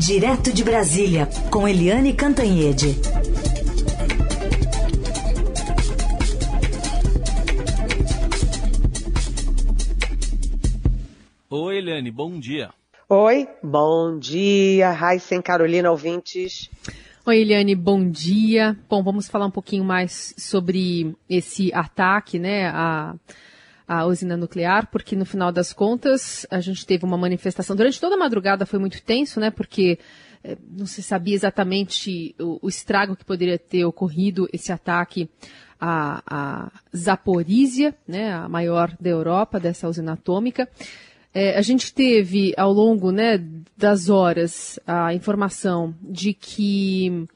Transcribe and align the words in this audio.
Direto 0.00 0.50
de 0.50 0.64
Brasília, 0.64 1.28
com 1.50 1.68
Eliane 1.68 2.14
Cantanhede. 2.14 2.96
Oi, 11.50 11.76
Eliane, 11.76 12.10
bom 12.10 12.40
dia. 12.40 12.70
Oi, 13.10 13.46
bom 13.62 14.18
dia. 14.18 14.90
Raíssen 14.90 15.42
Carolina, 15.42 15.90
ouvintes. 15.90 16.70
Oi, 17.26 17.40
Eliane, 17.40 17.74
bom 17.74 18.10
dia. 18.10 18.78
Bom, 18.88 19.02
vamos 19.02 19.28
falar 19.28 19.44
um 19.44 19.50
pouquinho 19.50 19.84
mais 19.84 20.34
sobre 20.38 21.14
esse 21.28 21.70
ataque, 21.74 22.38
né, 22.38 22.68
a, 22.68 23.14
a 23.90 24.06
usina 24.06 24.36
nuclear, 24.36 24.88
porque 24.88 25.16
no 25.16 25.26
final 25.26 25.50
das 25.50 25.72
contas 25.72 26.46
a 26.48 26.60
gente 26.60 26.86
teve 26.86 27.04
uma 27.04 27.18
manifestação. 27.18 27.74
Durante 27.74 28.00
toda 28.00 28.14
a 28.14 28.18
madrugada 28.18 28.64
foi 28.64 28.78
muito 28.78 29.02
tenso, 29.02 29.40
né, 29.40 29.50
porque 29.50 29.98
eh, 30.44 30.56
não 30.70 30.86
se 30.86 31.02
sabia 31.02 31.34
exatamente 31.34 32.32
o, 32.38 32.60
o, 32.62 32.68
estrago 32.68 33.16
que 33.16 33.24
poderia 33.24 33.58
ter 33.58 33.84
ocorrido 33.84 34.48
esse 34.52 34.70
ataque 34.70 35.28
à, 35.80 36.22
à 36.24 36.72
Zaporizhia, 36.96 37.92
né, 38.06 38.32
a 38.32 38.48
maior 38.48 38.96
da 39.00 39.10
Europa, 39.10 39.58
dessa 39.58 39.88
usina 39.88 40.12
atômica. 40.12 40.68
É, 41.34 41.58
a 41.58 41.62
gente 41.62 41.92
teve 41.92 42.54
ao 42.56 42.72
longo 42.72 43.10
né, 43.10 43.44
das 43.76 44.08
horas 44.08 44.78
a 44.86 45.12
informação 45.14 45.92
de 46.00 46.32
que 46.32 47.26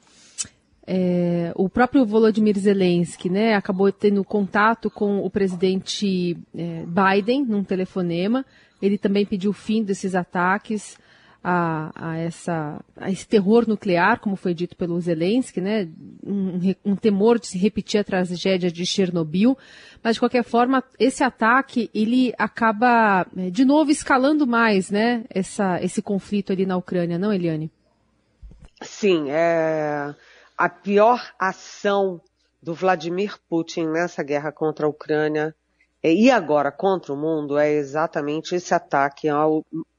é, 0.86 1.52
o 1.54 1.68
próprio 1.68 2.04
Volodymyr 2.04 2.58
Zelensky 2.58 3.30
né, 3.30 3.54
acabou 3.54 3.90
tendo 3.90 4.22
contato 4.22 4.90
com 4.90 5.18
o 5.24 5.30
presidente 5.30 6.36
é, 6.54 6.84
Biden 6.86 7.44
num 7.44 7.64
telefonema. 7.64 8.44
Ele 8.82 8.98
também 8.98 9.24
pediu 9.24 9.50
o 9.50 9.54
fim 9.54 9.82
desses 9.82 10.14
ataques 10.14 10.98
a, 11.42 11.90
a, 11.94 12.16
essa, 12.18 12.80
a 12.96 13.10
esse 13.10 13.26
terror 13.26 13.66
nuclear, 13.66 14.20
como 14.20 14.36
foi 14.36 14.52
dito 14.52 14.76
pelo 14.76 15.00
Zelensky, 15.00 15.60
né? 15.60 15.88
Um, 16.22 16.74
um, 16.84 16.96
temor 16.96 17.38
de 17.38 17.46
se 17.46 17.58
repetir 17.58 18.00
a 18.00 18.04
tragédia 18.04 18.70
de 18.70 18.84
Chernobyl. 18.84 19.56
Mas, 20.02 20.16
de 20.16 20.20
qualquer 20.20 20.42
forma, 20.42 20.82
esse 20.98 21.22
ataque, 21.22 21.90
ele 21.94 22.34
acaba, 22.38 23.26
é, 23.36 23.50
de 23.50 23.64
novo, 23.64 23.90
escalando 23.90 24.46
mais, 24.46 24.90
né? 24.90 25.24
Essa, 25.30 25.82
esse 25.82 26.02
conflito 26.02 26.52
ali 26.52 26.66
na 26.66 26.76
Ucrânia, 26.76 27.18
não, 27.18 27.32
Eliane? 27.32 27.70
Sim, 28.82 29.26
é 29.30 30.14
a 30.56 30.68
pior 30.68 31.32
ação 31.38 32.20
do 32.62 32.74
Vladimir 32.74 33.38
Putin 33.48 33.86
nessa 33.88 34.22
guerra 34.22 34.50
contra 34.52 34.86
a 34.86 34.88
Ucrânia 34.88 35.54
e 36.02 36.30
agora 36.30 36.70
contra 36.70 37.14
o 37.14 37.16
mundo 37.16 37.56
é 37.56 37.72
exatamente 37.72 38.54
esse 38.54 38.74
ataque 38.74 39.28
à 39.28 39.42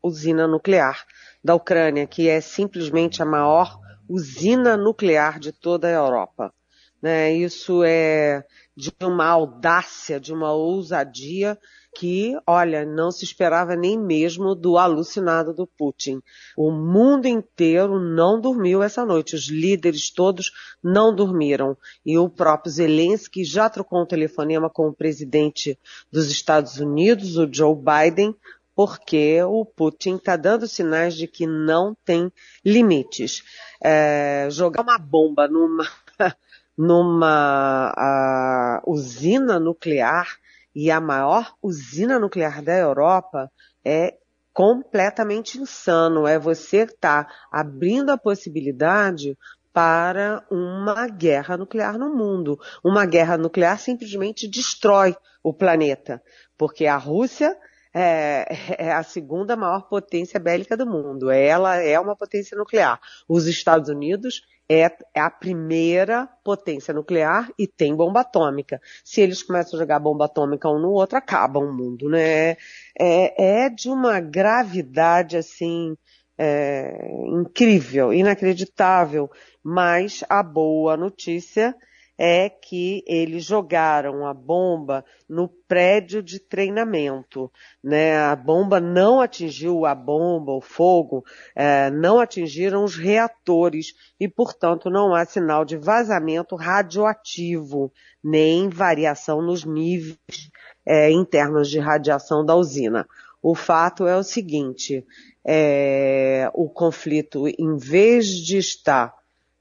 usina 0.03 0.47
nuclear 0.47 1.03
da 1.43 1.55
Ucrânia, 1.55 2.05
que 2.05 2.29
é 2.29 2.39
simplesmente 2.41 3.23
a 3.23 3.25
maior 3.25 3.79
usina 4.07 4.77
nuclear 4.77 5.39
de 5.39 5.51
toda 5.51 5.87
a 5.87 5.91
Europa. 5.91 6.53
Né? 7.01 7.33
Isso 7.33 7.83
é 7.83 8.45
de 8.75 8.93
uma 9.01 9.25
audácia, 9.25 10.19
de 10.19 10.31
uma 10.31 10.51
ousadia 10.53 11.57
que, 11.95 12.37
olha, 12.45 12.85
não 12.85 13.09
se 13.09 13.23
esperava 13.23 13.73
nem 13.73 13.97
mesmo 13.97 14.53
do 14.53 14.77
alucinado 14.77 15.53
do 15.53 15.65
Putin. 15.65 16.21
O 16.57 16.69
mundo 16.69 17.25
inteiro 17.25 17.97
não 17.97 18.39
dormiu 18.39 18.83
essa 18.83 19.05
noite. 19.05 19.33
Os 19.33 19.47
líderes 19.47 20.09
todos 20.09 20.51
não 20.83 21.15
dormiram. 21.15 21.77
E 22.05 22.17
o 22.17 22.29
próprio 22.29 22.71
Zelensky 22.71 23.45
já 23.45 23.69
trocou 23.69 24.01
um 24.01 24.05
telefonema 24.05 24.69
com 24.69 24.89
o 24.89 24.93
presidente 24.93 25.79
dos 26.11 26.29
Estados 26.29 26.77
Unidos, 26.77 27.37
o 27.37 27.47
Joe 27.51 27.75
Biden, 27.75 28.35
porque 28.75 29.41
o 29.43 29.63
Putin 29.63 30.15
está 30.15 30.35
dando 30.35 30.67
sinais 30.67 31.15
de 31.15 31.27
que 31.27 31.47
não 31.47 31.95
tem 32.03 32.29
limites. 32.63 33.41
É, 33.81 34.49
jogar 34.51 34.81
uma 34.81 34.97
bomba 34.97 35.47
numa, 35.47 35.87
numa 36.77 38.81
usina 38.85 39.57
nuclear 39.57 40.27
e 40.75 40.91
a 40.91 40.99
maior 40.99 41.55
usina 41.63 42.19
nuclear 42.19 42.61
da 42.61 42.77
Europa 42.77 43.49
é 43.83 44.17
completamente 44.53 45.57
insano. 45.57 46.27
É 46.27 46.37
você 46.37 46.83
estar 46.83 47.25
tá 47.25 47.33
abrindo 47.51 48.09
a 48.09 48.17
possibilidade 48.17 49.37
para 49.71 50.45
uma 50.49 51.07
guerra 51.07 51.57
nuclear 51.57 51.97
no 51.97 52.13
mundo. 52.13 52.59
Uma 52.83 53.05
guerra 53.05 53.37
nuclear 53.37 53.79
simplesmente 53.79 54.47
destrói 54.47 55.15
o 55.43 55.53
planeta, 55.53 56.21
porque 56.57 56.85
a 56.85 56.97
Rússia 56.97 57.55
é, 57.93 58.45
é, 58.77 58.91
a 58.91 59.03
segunda 59.03 59.55
maior 59.55 59.87
potência 59.87 60.37
bélica 60.37 60.75
do 60.75 60.85
mundo. 60.85 61.31
Ela 61.31 61.77
é 61.77 61.97
uma 61.97 62.15
potência 62.15 62.57
nuclear. 62.57 62.99
Os 63.27 63.47
Estados 63.47 63.87
Unidos 63.89 64.41
é, 64.69 64.91
é 65.13 65.19
a 65.19 65.29
primeira 65.29 66.27
potência 66.43 66.93
nuclear 66.93 67.51
e 67.57 67.67
tem 67.67 67.95
bomba 67.95 68.21
atômica. 68.21 68.81
Se 69.03 69.21
eles 69.21 69.43
começam 69.43 69.77
a 69.77 69.81
jogar 69.81 69.99
bomba 69.99 70.25
atômica 70.25 70.69
um 70.69 70.79
no 70.79 70.91
outro, 70.91 71.17
acaba 71.17 71.59
o 71.59 71.71
mundo, 71.71 72.09
né? 72.09 72.51
É, 72.99 73.65
é 73.65 73.69
de 73.69 73.89
uma 73.89 74.19
gravidade 74.19 75.37
assim 75.37 75.95
é, 76.37 77.07
incrível, 77.27 78.13
inacreditável. 78.13 79.29
Mas 79.63 80.23
a 80.29 80.43
boa 80.43 80.97
notícia 80.97 81.75
é 82.17 82.49
que 82.49 83.03
eles 83.05 83.43
jogaram 83.43 84.25
a 84.25 84.33
bomba 84.33 85.03
no 85.27 85.47
prédio 85.47 86.23
de 86.23 86.39
treinamento, 86.39 87.51
né? 87.83 88.17
A 88.17 88.35
bomba 88.35 88.79
não 88.79 89.19
atingiu 89.19 89.85
a 89.85 89.93
bomba, 89.93 90.53
o 90.53 90.61
fogo, 90.61 91.25
é, 91.55 91.89
não 91.91 92.19
atingiram 92.19 92.83
os 92.83 92.95
reatores 92.95 93.93
e, 94.19 94.27
portanto, 94.27 94.89
não 94.89 95.13
há 95.13 95.25
sinal 95.25 95.65
de 95.65 95.77
vazamento 95.77 96.55
radioativo 96.55 97.91
nem 98.23 98.69
variação 98.69 99.41
nos 99.41 99.65
níveis 99.65 100.49
é, 100.85 101.11
internos 101.11 101.69
de 101.69 101.79
radiação 101.79 102.45
da 102.45 102.55
usina. 102.55 103.07
O 103.41 103.53
fato 103.53 104.07
é 104.07 104.15
o 104.15 104.23
seguinte: 104.23 105.05
é, 105.45 106.49
o 106.53 106.69
conflito, 106.69 107.47
em 107.47 107.77
vez 107.77 108.27
de 108.27 108.57
estar 108.57 109.13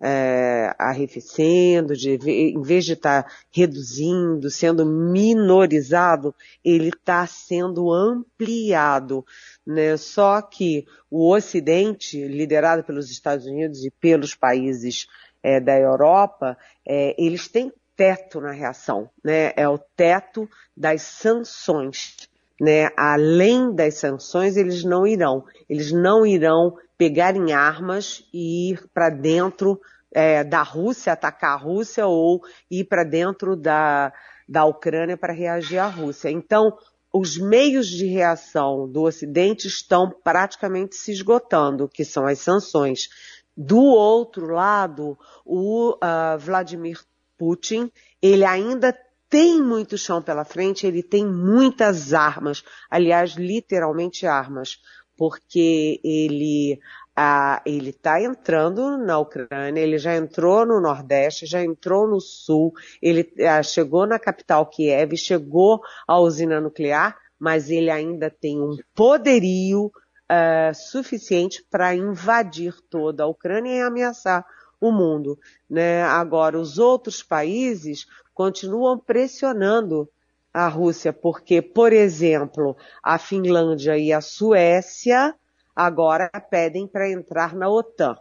é, 0.07 0.75
arrefecendo, 0.79 1.97
de, 1.97 2.11
em 2.11 2.61
vez 2.61 2.85
de 2.85 2.93
estar 2.93 3.23
tá 3.23 3.31
reduzindo, 3.51 4.51
sendo 4.51 4.85
minorizado, 4.85 6.35
ele 6.63 6.89
está 6.89 7.27
sendo 7.27 7.91
ampliado. 7.91 9.25
Né? 9.67 9.97
Só 9.97 10.43
que 10.43 10.85
o 11.11 11.33
Ocidente, 11.33 12.23
liderado 12.29 12.85
pelos 12.85 13.11
Estados 13.11 13.47
Unidos 13.47 13.83
e 13.83 13.91
pelos 13.91 14.35
países 14.35 15.07
é, 15.43 15.59
da 15.59 15.79
Europa, 15.79 16.59
é, 16.87 17.15
eles 17.19 17.49
têm 17.49 17.73
teto 17.97 18.43
na 18.43 18.51
reação, 18.51 19.09
né? 19.25 19.53
É 19.57 19.69
o 19.69 19.79
teto 19.79 20.47
das 20.77 21.01
sanções. 21.01 22.29
Né? 22.61 22.91
Além 22.97 23.75
das 23.75 23.95
sanções, 23.95 24.57
eles 24.57 24.85
não 24.85 25.07
irão. 25.07 25.45
Eles 25.69 25.93
não 25.93 26.27
irão 26.27 26.77
pegar 26.99 27.37
em 27.37 27.53
armas 27.53 28.25
e 28.33 28.73
ir 28.73 28.89
para 28.93 29.11
dentro 29.11 29.81
é, 30.15 30.45
da 30.45 30.63
Rússia, 30.63 31.13
atacar 31.13 31.55
a 31.55 31.61
Rússia 31.61 32.07
ou 32.07 32.41
ir 32.71 32.85
para 32.85 33.03
dentro 33.03 33.57
da, 33.57 34.13
da 34.49 34.65
Ucrânia 34.65 35.17
para 35.17 35.33
reagir 35.33 35.79
à 35.79 35.89
Rússia. 35.89 36.31
Então, 36.31 36.79
os 37.13 37.37
meios 37.37 37.89
de 37.89 38.07
reação 38.07 38.89
do 38.89 39.03
Ocidente 39.03 39.67
estão 39.67 40.11
praticamente 40.23 40.97
se 40.97 41.13
esgotando, 41.13 41.89
que 41.89 42.05
são 42.05 42.27
as 42.27 42.39
sanções. 42.39 43.09
Do 43.57 43.81
outro 43.81 44.47
lado, 44.47 45.19
o 45.45 45.93
uh, 45.93 46.39
Vladimir 46.39 47.01
Putin, 47.37 47.91
ele 48.23 48.45
ainda 48.45 48.97
tem 49.29 49.61
muito 49.61 49.99
chão 49.99 50.23
pela 50.23 50.45
frente, 50.45 50.87
ele 50.87 51.03
tem 51.03 51.27
muitas 51.27 52.13
armas, 52.13 52.65
aliás, 52.91 53.35
literalmente 53.35 54.27
armas, 54.27 54.81
porque 55.17 56.01
ele 56.05 56.81
ah, 57.17 57.62
ele 57.65 57.91
está 57.91 58.21
entrando 58.21 58.99
na 58.99 59.19
Ucrânia, 59.19 59.81
ele 59.81 59.99
já 59.99 60.17
entrou 60.17 60.67
no 60.67 60.81
Nordeste, 60.81 61.47
já 61.47 61.62
entrou 61.62 62.09
no 62.09 62.21
Sul, 62.21 62.73
ele 63.00 63.33
ah, 63.41 63.62
chegou 63.62 64.06
na 64.06 64.19
capital 64.19 64.67
Kiev, 64.67 65.17
chegou 65.17 65.81
à 66.09 66.19
usina 66.19 66.61
nuclear, 66.61 67.17
mas 67.38 67.71
ele 67.71 67.91
ainda 67.91 68.31
tem 68.31 68.61
um 68.61 68.77
poderio 68.94 69.93
ah, 70.29 70.73
suficiente 70.75 71.65
para 71.71 71.94
invadir 71.94 72.75
toda 72.91 73.23
a 73.23 73.29
Ucrânia 73.29 73.77
e 73.77 73.81
ameaçar 73.81 74.44
o 74.81 74.91
mundo. 74.91 75.38
Né? 75.71 76.03
Agora, 76.03 76.59
os 76.59 76.79
outros 76.79 77.23
países 77.23 78.06
continuam 78.35 78.99
pressionando 78.99 80.09
a 80.53 80.69
Rússia, 80.69 81.12
porque, 81.12 81.62
por 81.62 81.93
exemplo, 81.93 82.77
a 83.03 83.19
Finlândia 83.19 83.97
e 83.99 84.12
a 84.12 84.21
Suécia 84.21 85.35
agora 85.75 86.31
pedem 86.50 86.87
para 86.87 87.11
entrar 87.11 87.55
na 87.55 87.69
OTAN, 87.69 88.17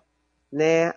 né? 0.52 0.94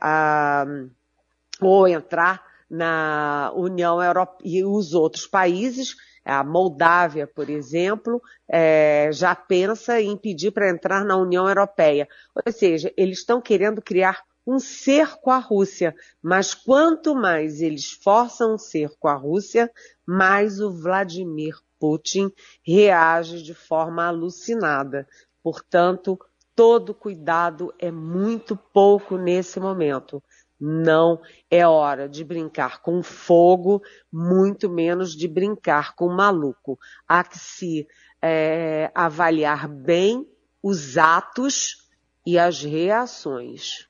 Ou 1.61 1.87
entrar 1.89 2.43
na 2.69 3.53
União 3.55 4.03
Europeia 4.03 4.41
e 4.45 4.65
os 4.65 4.93
outros 4.95 5.27
países 5.27 5.95
A 6.25 6.43
Moldávia, 6.43 7.25
por 7.25 7.49
exemplo, 7.49 8.21
é, 8.49 9.11
já 9.13 9.33
pensa 9.33 10.01
em 10.01 10.17
pedir 10.17 10.51
para 10.51 10.69
entrar 10.69 11.05
na 11.05 11.17
União 11.17 11.49
Europeia. 11.49 12.09
Ou 12.45 12.53
seja, 12.53 12.93
eles 12.97 13.19
estão 13.19 13.41
querendo 13.41 13.81
criar 13.81 14.25
um 14.45 14.59
cerco 14.59 15.31
à 15.31 15.39
Rússia. 15.39 15.95
Mas 16.21 16.53
quanto 16.53 17.15
mais 17.15 17.61
eles 17.61 17.93
forçam 17.93 18.55
um 18.55 18.59
cerco 18.59 19.07
à 19.07 19.15
Rússia, 19.15 19.71
mais 20.05 20.61
o 20.61 20.73
Vladimir 20.73 21.57
Putin 21.79 22.33
reage 22.67 23.41
de 23.43 23.55
forma 23.55 24.05
alucinada. 24.07 25.07
Portanto, 25.45 26.19
todo 26.57 26.95
cuidado 26.95 27.73
é 27.79 27.91
muito 27.91 28.57
pouco 28.57 29.19
nesse 29.19 29.61
momento. 29.61 30.23
Não 30.59 31.21
é 31.51 31.67
hora 31.67 32.09
de 32.09 32.25
brincar 32.25 32.81
com 32.81 33.03
fogo, 33.03 33.83
muito 34.11 34.71
menos 34.71 35.15
de 35.15 35.29
brincar 35.29 35.95
com 35.95 36.09
maluco. 36.09 36.79
Há 37.07 37.23
que 37.23 37.39
se 37.39 37.87
é, 38.23 38.91
avaliar 38.95 39.69
bem 39.69 40.27
os 40.63 40.97
atos 40.97 41.87
e 42.25 42.39
as 42.39 42.63
reações. 42.63 43.87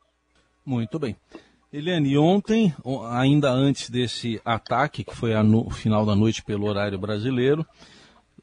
Muito 0.65 0.99
bem. 0.99 1.17
Eliane, 1.73 2.19
ontem, 2.19 2.75
ainda 3.11 3.51
antes 3.51 3.89
desse 3.89 4.41
ataque, 4.45 5.05
que 5.05 5.15
foi 5.15 5.35
no 5.43 5.71
final 5.71 6.05
da 6.05 6.17
noite 6.17 6.43
pelo 6.43 6.67
horário 6.67 6.99
brasileiro, 6.99 7.65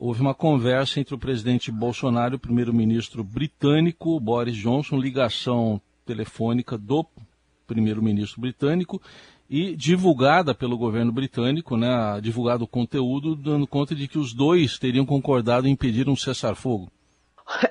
houve 0.06 0.20
uma 0.20 0.36
conversa 0.36 1.00
entre 1.00 1.16
o 1.16 1.18
presidente 1.18 1.72
Bolsonaro 1.72 2.34
e 2.34 2.36
o 2.36 2.40
primeiro-ministro 2.40 3.24
britânico 3.24 4.20
Boris 4.20 4.54
Johnson, 4.54 4.98
ligação 4.98 5.80
telefônica 6.06 6.78
do 6.78 7.06
primeiro-ministro 7.66 8.42
britânico 8.42 9.02
e 9.50 9.74
divulgada 9.78 10.54
pelo 10.54 10.78
governo 10.78 11.10
britânico, 11.10 11.78
né, 11.78 12.20
divulgado 12.22 12.66
o 12.66 12.68
conteúdo, 12.68 13.34
dando 13.34 13.66
conta 13.66 13.96
de 13.96 14.10
que 14.10 14.18
os 14.18 14.34
dois 14.34 14.78
teriam 14.78 15.06
concordado 15.06 15.70
em 15.70 15.72
impedir 15.72 16.10
um 16.10 16.18
cessar-fogo. 16.18 16.92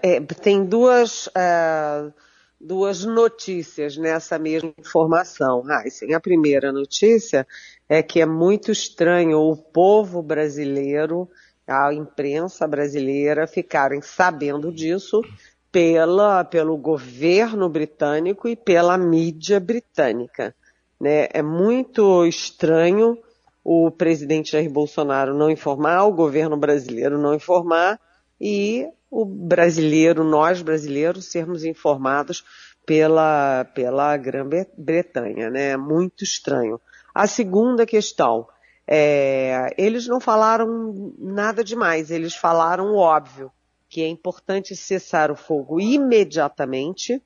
É, 0.02 0.18
tem 0.18 0.64
duas, 0.64 1.26
uh, 1.26 2.10
duas 2.58 3.04
notícias 3.04 3.98
nessa 3.98 4.38
mesma 4.38 4.72
informação, 4.78 5.64
Heisen. 5.70 6.14
A 6.14 6.20
primeira 6.20 6.72
notícia 6.72 7.46
é 7.86 8.02
que 8.02 8.22
é 8.22 8.26
muito 8.26 8.72
estranho 8.72 9.38
o 9.38 9.54
povo 9.54 10.22
brasileiro, 10.22 11.28
a 11.66 11.92
imprensa 11.92 12.66
brasileira 12.66 13.46
ficarem 13.46 14.00
sabendo 14.00 14.72
disso 14.72 15.22
pela, 15.70 16.44
pelo 16.44 16.76
governo 16.76 17.68
britânico 17.68 18.48
e 18.48 18.54
pela 18.54 18.98
mídia 18.98 19.58
britânica. 19.58 20.54
Né? 21.00 21.28
É 21.32 21.42
muito 21.42 22.26
estranho 22.26 23.16
o 23.64 23.90
presidente 23.90 24.52
Jair 24.52 24.70
Bolsonaro 24.70 25.34
não 25.34 25.50
informar, 25.50 26.04
o 26.04 26.12
governo 26.12 26.56
brasileiro 26.56 27.18
não 27.18 27.34
informar 27.34 27.98
e 28.40 28.86
o 29.10 29.24
brasileiro, 29.24 30.24
nós 30.24 30.62
brasileiros, 30.62 31.26
sermos 31.26 31.64
informados 31.64 32.44
pela, 32.86 33.64
pela 33.74 34.16
Grã-Bretanha, 34.16 35.50
né? 35.50 35.70
É 35.70 35.76
muito 35.76 36.24
estranho. 36.24 36.80
A 37.14 37.26
segunda 37.26 37.84
questão, 37.84 38.48
é, 38.86 39.74
eles 39.78 40.06
não 40.06 40.20
falaram 40.20 41.14
nada 41.18 41.62
demais, 41.62 42.10
eles 42.10 42.34
falaram 42.34 42.92
o 42.92 42.96
óbvio 42.96 43.50
que 43.92 44.00
é 44.00 44.08
importante 44.08 44.74
cessar 44.74 45.30
o 45.30 45.36
fogo 45.36 45.78
imediatamente, 45.78 47.22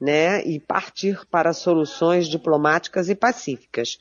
né, 0.00 0.44
e 0.44 0.60
partir 0.60 1.26
para 1.26 1.52
soluções 1.52 2.28
diplomáticas 2.28 3.08
e 3.08 3.16
pacíficas. 3.16 3.98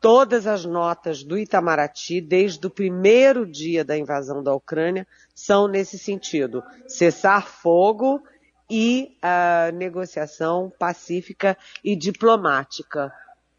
Todas 0.00 0.48
as 0.48 0.64
notas 0.64 1.22
do 1.22 1.38
Itamaraty, 1.38 2.20
desde 2.20 2.66
o 2.66 2.70
primeiro 2.70 3.46
dia 3.46 3.84
da 3.84 3.96
invasão 3.96 4.42
da 4.42 4.52
Ucrânia, 4.52 5.06
são 5.32 5.68
nesse 5.68 5.96
sentido: 5.96 6.60
cessar 6.88 7.46
fogo 7.46 8.20
e 8.68 9.16
a 9.22 9.70
negociação 9.72 10.72
pacífica 10.76 11.56
e 11.84 11.94
diplomática. 11.94 13.12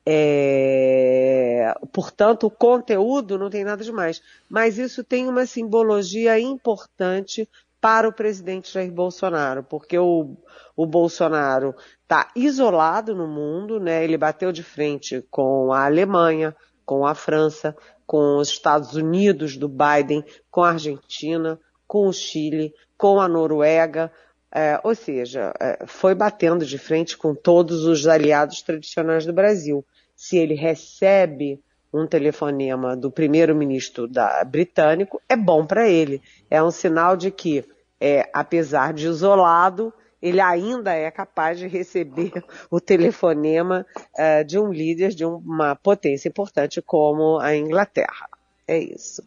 É, 0.07 1.73
portanto, 1.91 2.45
o 2.45 2.51
conteúdo 2.51 3.39
não 3.39 3.49
tem 3.49 3.63
nada 3.63 3.83
demais, 3.83 4.21
mas 4.47 4.77
isso 4.77 5.03
tem 5.03 5.27
uma 5.27 5.45
simbologia 5.47 6.39
importante 6.39 7.49
para 7.81 8.07
o 8.07 8.13
presidente 8.13 8.71
Jair 8.71 8.91
Bolsonaro, 8.91 9.63
porque 9.63 9.97
o, 9.97 10.35
o 10.75 10.85
Bolsonaro 10.85 11.75
está 12.03 12.31
isolado 12.35 13.15
no 13.15 13.27
mundo, 13.27 13.79
né? 13.79 14.03
Ele 14.03 14.17
bateu 14.17 14.51
de 14.51 14.63
frente 14.63 15.25
com 15.29 15.73
a 15.73 15.85
Alemanha, 15.85 16.55
com 16.85 17.05
a 17.05 17.15
França, 17.15 17.75
com 18.05 18.37
os 18.37 18.49
Estados 18.49 18.95
Unidos 18.95 19.57
do 19.57 19.67
Biden, 19.67 20.23
com 20.51 20.63
a 20.63 20.71
Argentina, 20.71 21.59
com 21.87 22.07
o 22.07 22.13
Chile, 22.13 22.73
com 22.97 23.19
a 23.19 23.27
Noruega, 23.27 24.11
é, 24.51 24.79
ou 24.83 24.95
seja, 24.95 25.53
é, 25.59 25.85
foi 25.85 26.15
batendo 26.15 26.65
de 26.65 26.77
frente 26.77 27.17
com 27.17 27.35
todos 27.35 27.83
os 27.83 28.07
aliados 28.07 28.61
tradicionais 28.61 29.25
do 29.25 29.33
Brasil. 29.33 29.85
Se 30.15 30.37
ele 30.37 30.55
recebe 30.55 31.61
um 31.93 32.05
telefonema 32.05 32.95
do 32.95 33.09
primeiro-ministro 33.09 34.09
britânico, 34.47 35.21
é 35.29 35.35
bom 35.35 35.65
para 35.65 35.87
ele. 35.87 36.21
É 36.49 36.61
um 36.61 36.71
sinal 36.71 37.15
de 37.15 37.31
que 37.31 37.63
é, 37.99 38.29
apesar 38.33 38.93
de 38.93 39.07
isolado, 39.07 39.93
ele 40.21 40.41
ainda 40.41 40.93
é 40.93 41.09
capaz 41.11 41.57
de 41.59 41.67
receber 41.67 42.31
o 42.69 42.79
telefonema 42.81 43.85
é, 44.17 44.43
de 44.43 44.59
um 44.59 44.71
líder 44.71 45.09
de 45.11 45.23
uma 45.23 45.75
potência 45.75 46.27
importante 46.27 46.81
como 46.81 47.39
a 47.39 47.55
Inglaterra. 47.55 48.27
É 48.67 48.77
isso. 48.77 49.23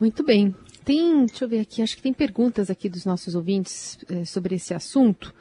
Muito 0.00 0.24
bem. 0.24 0.54
Tem, 0.84 1.26
deixa 1.26 1.44
eu 1.44 1.48
ver 1.48 1.60
aqui, 1.60 1.82
acho 1.82 1.94
que 1.94 2.02
tem 2.02 2.12
perguntas 2.12 2.70
aqui 2.70 2.88
dos 2.88 3.04
nossos 3.04 3.34
ouvintes 3.34 3.98
é, 4.10 4.24
sobre 4.24 4.54
esse 4.54 4.72
assunto. 4.72 5.34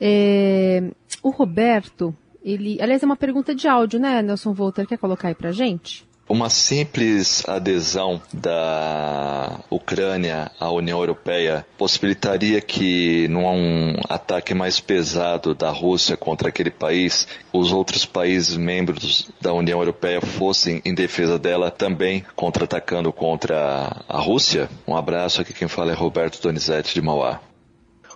É, 0.00 0.90
o 1.22 1.30
Roberto, 1.30 2.16
ele, 2.42 2.80
aliás, 2.80 3.02
é 3.02 3.06
uma 3.06 3.16
pergunta 3.16 3.54
de 3.54 3.68
áudio, 3.68 4.00
né, 4.00 4.22
Nelson 4.22 4.52
Volter? 4.52 4.86
Quer 4.86 4.98
colocar 4.98 5.28
aí 5.28 5.34
pra 5.34 5.52
gente? 5.52 6.08
Uma 6.28 6.48
simples 6.48 7.42
adesão 7.48 8.22
da 8.32 9.58
Ucrânia 9.68 10.48
à 10.60 10.70
União 10.70 11.00
Europeia 11.00 11.66
possibilitaria 11.76 12.60
que, 12.60 13.26
num 13.26 13.96
ataque 14.08 14.54
mais 14.54 14.78
pesado 14.78 15.56
da 15.56 15.70
Rússia 15.70 16.16
contra 16.16 16.48
aquele 16.48 16.70
país, 16.70 17.26
os 17.52 17.72
outros 17.72 18.06
países 18.06 18.56
membros 18.56 19.28
da 19.40 19.52
União 19.52 19.80
Europeia 19.80 20.20
fossem 20.20 20.80
em 20.84 20.94
defesa 20.94 21.36
dela 21.36 21.68
também 21.68 22.24
contra-atacando 22.36 23.12
contra 23.12 24.04
a 24.08 24.20
Rússia? 24.20 24.70
Um 24.86 24.94
abraço, 24.94 25.40
aqui 25.40 25.52
quem 25.52 25.66
fala 25.66 25.90
é 25.90 25.94
Roberto 25.96 26.40
Donizete 26.40 26.94
de 26.94 27.02
Mauá. 27.02 27.40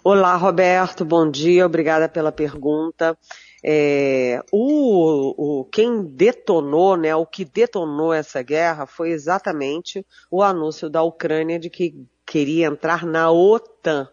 Olá, 0.05 0.37
Roberto, 0.37 1.05
bom 1.05 1.29
dia, 1.29 1.67
obrigada 1.67 2.09
pela 2.09 2.31
pergunta. 2.31 3.19
É, 3.67 4.43
o, 4.53 5.61
o, 5.61 5.65
quem 5.65 6.05
detonou, 6.05 6.99
né, 6.99 7.17
o 7.17 7.25
que 7.25 7.47
detonou 7.47 8.13
essa 8.13 8.43
guerra 8.43 8.85
foi 8.85 9.09
exatamente 9.09 10.07
o 10.31 10.43
anúncio 10.43 10.91
da 10.91 11.03
Ucrânia 11.03 11.59
de 11.59 11.71
que 11.71 12.07
queria 12.27 12.67
entrar 12.67 13.07
na 13.07 13.31
OTAN, 13.31 14.07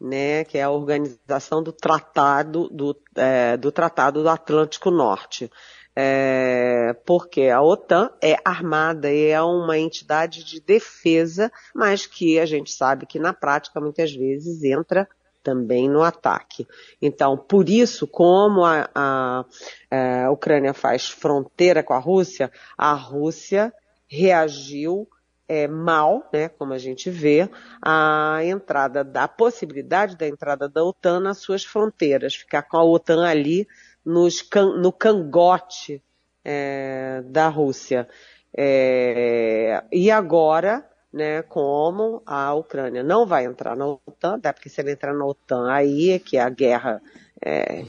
né, 0.00 0.42
que 0.42 0.58
é 0.58 0.64
a 0.64 0.70
organização 0.70 1.62
do 1.62 1.70
Tratado 1.70 2.68
do, 2.68 3.00
é, 3.14 3.56
do 3.56 3.70
Tratado 3.70 4.24
do 4.24 4.28
Atlântico 4.28 4.90
Norte. 4.90 5.48
É, 5.94 6.96
porque 7.06 7.42
a 7.42 7.62
OTAN 7.62 8.10
é 8.20 8.36
armada 8.44 9.12
e 9.12 9.28
é 9.28 9.40
uma 9.40 9.78
entidade 9.78 10.42
de 10.42 10.60
defesa, 10.60 11.52
mas 11.72 12.06
que 12.06 12.40
a 12.40 12.46
gente 12.46 12.72
sabe 12.72 13.06
que 13.06 13.20
na 13.20 13.32
prática 13.32 13.80
muitas 13.80 14.12
vezes 14.12 14.64
entra 14.64 15.08
também 15.44 15.88
no 15.88 16.02
ataque. 16.02 16.66
Então, 17.00 17.36
por 17.36 17.68
isso, 17.68 18.08
como 18.08 18.64
a, 18.64 18.88
a, 18.94 19.44
a 19.90 20.30
Ucrânia 20.30 20.72
faz 20.72 21.08
fronteira 21.08 21.82
com 21.82 21.92
a 21.92 21.98
Rússia, 21.98 22.50
a 22.76 22.94
Rússia 22.94 23.72
reagiu 24.08 25.06
é, 25.46 25.68
mal, 25.68 26.28
né, 26.32 26.48
como 26.48 26.72
a 26.72 26.78
gente 26.78 27.10
vê, 27.10 27.48
a 27.82 28.38
entrada 28.42 29.04
da 29.04 29.28
possibilidade 29.28 30.16
da 30.16 30.26
entrada 30.26 30.68
da 30.68 30.82
OTAN 30.82 31.20
nas 31.20 31.38
suas 31.38 31.62
fronteiras, 31.62 32.34
ficar 32.34 32.62
com 32.62 32.78
a 32.78 32.84
OTAN 32.84 33.26
ali 33.26 33.68
nos, 34.04 34.48
no 34.80 34.90
cangote 34.90 36.02
é, 36.42 37.22
da 37.26 37.48
Rússia. 37.48 38.08
É, 38.56 39.84
e 39.92 40.10
agora 40.10 40.88
né, 41.14 41.42
como 41.42 42.20
a 42.26 42.52
Ucrânia 42.54 43.04
não 43.04 43.24
vai 43.24 43.44
entrar 43.44 43.76
na 43.76 43.86
OTAN, 43.86 44.34
até 44.34 44.52
porque 44.52 44.68
se 44.68 44.80
ela 44.80 44.90
entrar 44.90 45.14
na 45.14 45.24
OTAN, 45.24 45.70
aí 45.70 46.10
é 46.10 46.18
que 46.18 46.36
a 46.36 46.50
guerra 46.50 47.00
é, 47.40 47.84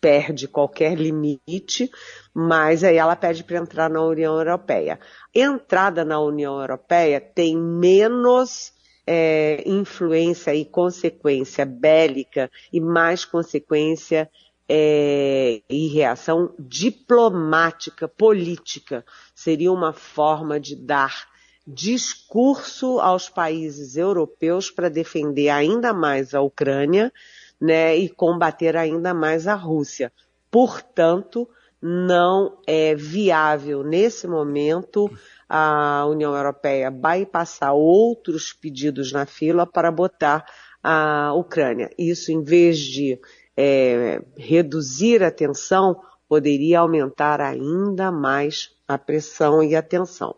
perde 0.00 0.46
qualquer 0.46 0.96
limite, 0.96 1.90
mas 2.32 2.84
aí 2.84 2.96
ela 2.96 3.16
pede 3.16 3.42
para 3.42 3.58
entrar 3.58 3.90
na 3.90 4.00
União 4.00 4.38
Europeia. 4.38 5.00
Entrada 5.34 6.04
na 6.04 6.20
União 6.20 6.60
Europeia 6.60 7.20
tem 7.20 7.56
menos 7.56 8.72
é, 9.04 9.60
influência 9.66 10.54
e 10.54 10.64
consequência 10.64 11.66
bélica 11.66 12.48
e 12.72 12.80
mais 12.80 13.24
consequência 13.24 14.30
é, 14.68 15.60
e 15.68 15.88
reação 15.88 16.54
diplomática, 16.56 18.06
política. 18.06 19.04
Seria 19.34 19.72
uma 19.72 19.92
forma 19.92 20.60
de 20.60 20.76
dar 20.76 21.33
discurso 21.66 23.00
aos 23.00 23.28
países 23.28 23.96
europeus 23.96 24.70
para 24.70 24.88
defender 24.88 25.48
ainda 25.48 25.92
mais 25.92 26.34
a 26.34 26.40
Ucrânia, 26.40 27.12
né, 27.60 27.96
e 27.96 28.08
combater 28.08 28.76
ainda 28.76 29.14
mais 29.14 29.46
a 29.46 29.54
Rússia. 29.54 30.12
Portanto, 30.50 31.48
não 31.80 32.58
é 32.66 32.94
viável 32.94 33.82
nesse 33.82 34.26
momento 34.26 35.10
a 35.48 36.06
União 36.06 36.34
Europeia 36.34 36.90
bypassar 36.90 37.74
outros 37.74 38.52
pedidos 38.52 39.12
na 39.12 39.26
fila 39.26 39.66
para 39.66 39.90
botar 39.90 40.44
a 40.82 41.32
Ucrânia. 41.34 41.90
Isso, 41.98 42.32
em 42.32 42.42
vez 42.42 42.78
de 42.78 43.18
é, 43.56 44.22
reduzir 44.36 45.22
a 45.22 45.30
tensão, 45.30 46.00
poderia 46.28 46.80
aumentar 46.80 47.40
ainda 47.40 48.10
mais 48.10 48.74
a 48.88 48.98
pressão 48.98 49.62
e 49.62 49.76
a 49.76 49.82
tensão. 49.82 50.34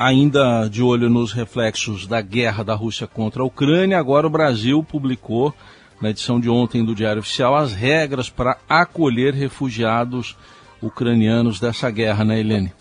Ainda 0.00 0.68
de 0.68 0.80
olho 0.80 1.10
nos 1.10 1.32
reflexos 1.32 2.06
da 2.06 2.20
guerra 2.20 2.62
da 2.62 2.72
Rússia 2.72 3.04
contra 3.04 3.42
a 3.42 3.44
Ucrânia, 3.44 3.98
agora 3.98 4.28
o 4.28 4.30
Brasil 4.30 4.80
publicou, 4.84 5.52
na 6.00 6.10
edição 6.10 6.38
de 6.38 6.48
ontem 6.48 6.84
do 6.84 6.94
Diário 6.94 7.18
Oficial, 7.18 7.56
as 7.56 7.72
regras 7.72 8.30
para 8.30 8.58
acolher 8.68 9.34
refugiados 9.34 10.38
ucranianos 10.80 11.58
dessa 11.58 11.90
guerra, 11.90 12.24
né, 12.24 12.38
Helene? 12.38 12.72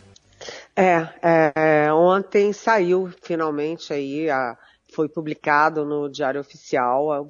É, 0.76 1.08
é 1.24 1.92
ontem 1.92 2.54
saiu 2.54 3.12
finalmente 3.24 3.92
aí 3.92 4.30
a, 4.30 4.56
foi 4.94 5.10
publicado 5.10 5.84
no 5.84 6.08
Diário 6.08 6.40
Oficial, 6.40 7.28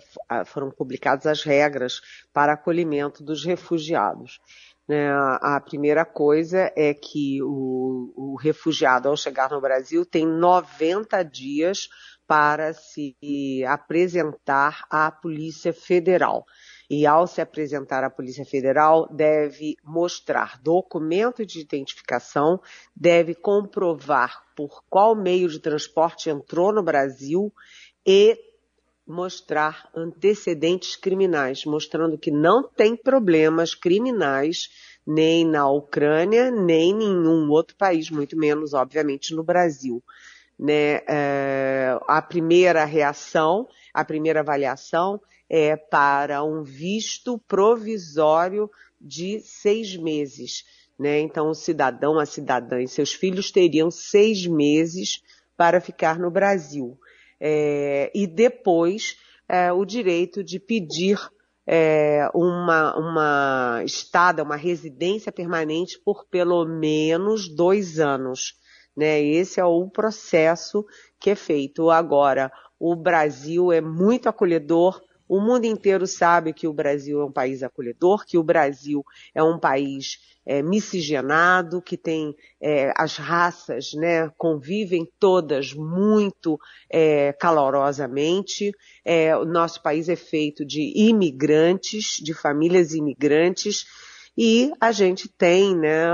foram 0.48 0.70
publicadas 0.70 1.25
as 1.25 1.44
regras 1.44 2.01
para 2.34 2.51
acolhimento 2.51 3.24
dos 3.24 3.46
refugiados. 3.46 4.41
Né? 4.88 5.12
A 5.12 5.60
primeira 5.60 6.06
coisa 6.06 6.72
é 6.75 6.94
que 6.94 7.41
o, 7.44 8.13
o 8.15 8.36
refugiado, 8.36 9.10
ao 9.10 9.17
chegar 9.17 9.51
no 9.51 9.60
Brasil, 9.60 10.06
tem 10.06 10.25
90 10.25 11.24
dias 11.24 11.89
para 12.25 12.74
se 12.74 13.15
apresentar 13.67 14.86
à 14.89 15.10
Polícia 15.10 15.74
Federal. 15.74 16.46
E 16.89 17.06
ao 17.06 17.27
se 17.27 17.41
apresentar 17.41 18.03
à 18.03 18.10
Polícia 18.10 18.46
Federal, 18.46 19.08
deve 19.13 19.75
mostrar 19.84 20.60
documento 20.62 21.46
de 21.46 21.60
identificação, 21.60 22.62
deve 22.96 23.34
comprovar 23.36 24.41
por 24.56 24.84
qual 24.89 25.15
meio 25.15 25.50
de 25.50 25.60
transporte 25.60 26.29
entrou 26.29 26.74
no 26.74 26.84
Brasil 26.84 27.53
e 28.06 28.38
mostrar 29.08 29.90
antecedentes 29.96 30.98
criminais, 30.98 31.64
mostrando 31.64 32.18
que 32.18 32.30
não 32.30 32.62
tem 32.62 32.96
problemas 32.96 33.74
criminais 33.74 34.70
nem 35.06 35.46
na 35.46 35.70
Ucrânia, 35.70 36.52
nem 36.52 36.92
em 36.92 36.96
nenhum 36.98 37.50
outro 37.50 37.78
país, 37.78 38.10
muito 38.12 38.36
menos, 38.36 38.74
obviamente, 38.74 39.34
no 39.34 39.44
Brasil. 39.44 40.04
Né? 40.60 41.02
É, 41.08 41.98
a 42.06 42.22
primeira 42.22 42.84
reação, 42.84 43.70
a 43.94 44.04
primeira 44.04 44.42
avaliação 44.42 45.22
é 45.50 45.78
para 45.78 46.44
um 46.44 46.62
visto 46.62 47.40
provisório 47.48 48.70
de 49.00 49.40
seis 49.40 49.96
meses. 49.96 50.66
Né? 51.00 51.22
Então, 51.22 51.50
o 51.50 51.56
cidadão, 51.56 52.20
a 52.20 52.26
cidadã 52.26 52.82
e 52.82 52.88
seus 52.88 53.14
filhos 53.14 53.52
teriam 53.52 53.90
seis 53.90 54.46
meses 54.46 55.24
para 55.56 55.80
ficar 55.80 56.20
no 56.20 56.30
Brasil 56.30 57.00
é, 57.39 58.12
e 58.13 58.25
depois 58.27 59.17
é, 59.48 59.72
o 59.72 59.86
direito 59.86 60.44
de 60.44 60.60
pedir 60.60 61.20
é, 61.65 62.29
uma, 62.34 62.98
uma 62.98 63.82
estada, 63.84 64.44
uma 64.44 64.56
residência 64.56 65.32
permanente 65.32 66.00
por 66.03 66.25
pelo 66.25 66.65
menos 66.65 67.50
dois 67.50 68.00
anos. 68.00 68.56
Né? 68.96 69.22
Esse 69.22 69.60
é 69.60 69.65
o 69.65 69.89
processo 69.89 70.86
que 71.20 71.29
é 71.29 71.36
feito. 71.36 71.89
Agora, 71.89 72.51
o 72.79 72.96
Brasil 72.96 73.72
é 73.72 73.82
muito 73.82 74.29
acolhedor, 74.29 75.01
o 75.27 75.39
mundo 75.39 75.65
inteiro 75.65 76.07
sabe 76.07 76.53
que 76.53 76.67
o 76.67 76.74
Brasil 76.74 77.22
é 77.22 77.25
um 77.25 77.31
país 77.31 77.62
acolhedor, 77.63 78.25
que 78.25 78.38
o 78.38 78.43
Brasil 78.43 79.03
é 79.34 79.43
um 79.43 79.60
país 79.60 80.19
é, 80.46 80.62
miscigenado, 80.62 81.81
que 81.81 81.98
tem 81.98 82.34
é, 82.62 82.93
as 82.96 83.17
raças, 83.17 83.91
né, 83.93 84.29
convivem 84.38 85.05
todas 85.19 85.74
muito 85.74 86.57
é, 86.89 87.34
calorosamente. 87.34 88.72
É, 89.03 89.36
o 89.36 89.43
nosso 89.43 89.84
país 89.84 90.07
é 90.07 90.15
feito 90.15 90.65
de 90.65 90.93
imigrantes, 90.96 92.15
de 92.24 92.34
famílias 92.34 92.93
imigrantes, 92.93 93.86
e 94.38 94.72
a 94.79 94.91
gente 94.91 95.27
tem 95.27 95.75
né, 95.75 96.06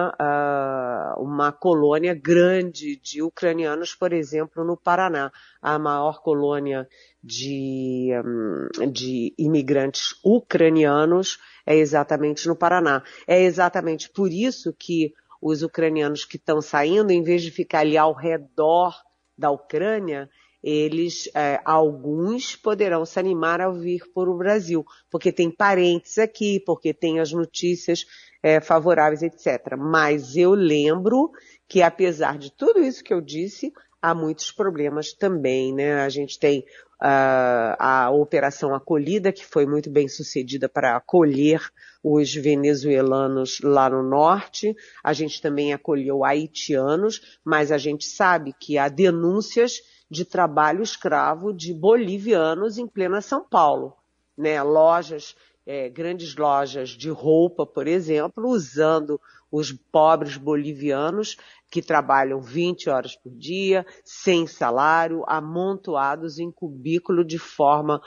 uma 1.17 1.51
colônia 1.51 2.13
grande 2.13 2.95
de 2.95 3.21
ucranianos, 3.21 3.93
por 3.93 4.13
exemplo, 4.13 4.63
no 4.63 4.77
Paraná, 4.77 5.29
a 5.61 5.77
maior 5.77 6.21
colônia 6.21 6.87
de, 7.21 8.11
um, 8.23 8.91
de 8.91 9.33
imigrantes 9.37 10.15
ucranianos 10.23 11.37
é 11.65 11.75
exatamente 11.75 12.47
no 12.47 12.55
Paraná. 12.55 13.03
É 13.27 13.41
exatamente 13.41 14.09
por 14.09 14.31
isso 14.31 14.73
que 14.73 15.13
os 15.41 15.61
ucranianos 15.61 16.23
que 16.23 16.37
estão 16.37 16.61
saindo, 16.61 17.11
em 17.11 17.21
vez 17.21 17.41
de 17.41 17.51
ficar 17.51 17.79
ali 17.79 17.97
ao 17.97 18.13
redor 18.13 18.95
da 19.37 19.51
Ucrânia, 19.51 20.29
eles, 20.63 21.29
é, 21.35 21.59
alguns 21.65 22.55
poderão 22.55 23.05
se 23.05 23.19
animar 23.19 23.59
a 23.59 23.69
vir 23.69 24.01
para 24.13 24.29
o 24.29 24.37
Brasil, 24.37 24.85
porque 25.11 25.31
tem 25.31 25.51
parentes 25.51 26.17
aqui, 26.17 26.59
porque 26.65 26.93
tem 26.93 27.19
as 27.19 27.33
notícias 27.33 28.05
é, 28.41 28.61
favoráveis, 28.61 29.21
etc. 29.21 29.75
Mas 29.77 30.37
eu 30.37 30.53
lembro 30.53 31.31
que, 31.67 31.81
apesar 31.81 32.37
de 32.37 32.51
tudo 32.51 32.79
isso 32.79 33.03
que 33.03 33.13
eu 33.13 33.19
disse, 33.19 33.73
há 34.01 34.13
muitos 34.15 34.51
problemas 34.51 35.13
também, 35.13 35.73
né? 35.73 36.01
A 36.01 36.09
gente 36.09 36.39
tem 36.39 36.59
uh, 37.01 37.75
a 37.79 38.09
Operação 38.11 38.73
Acolhida, 38.73 39.31
que 39.31 39.45
foi 39.45 39.65
muito 39.65 39.89
bem 39.89 40.07
sucedida 40.07 40.69
para 40.69 40.95
acolher 40.95 41.61
os 42.03 42.33
venezuelanos 42.33 43.59
lá 43.61 43.89
no 43.89 44.03
norte. 44.03 44.75
A 45.03 45.13
gente 45.13 45.41
também 45.41 45.73
acolheu 45.73 46.23
haitianos, 46.23 47.39
mas 47.43 47.71
a 47.71 47.77
gente 47.77 48.05
sabe 48.05 48.53
que 48.57 48.77
há 48.77 48.87
denúncias 48.89 49.81
de 50.13 50.23
trabalho 50.23 50.83
escravo 50.83 51.51
de 51.51 51.73
bolivianos 51.73 52.77
em 52.77 52.87
plena 52.87 53.19
São 53.19 53.43
Paulo. 53.43 53.97
Né? 54.37 54.61
Lojas, 54.61 55.35
é, 55.65 55.89
grandes 55.89 56.35
lojas 56.35 56.89
de 56.89 57.09
roupa, 57.09 57.65
por 57.65 57.87
exemplo, 57.87 58.47
usando 58.47 59.19
os 59.51 59.71
pobres 59.71 60.37
bolivianos 60.37 61.35
que 61.69 61.81
trabalham 61.81 62.39
20 62.39 62.89
horas 62.89 63.15
por 63.15 63.31
dia, 63.31 63.85
sem 64.05 64.45
salário, 64.45 65.23
amontoados 65.27 66.37
em 66.37 66.51
cubículo 66.51 67.25
de 67.25 67.39
forma 67.39 67.99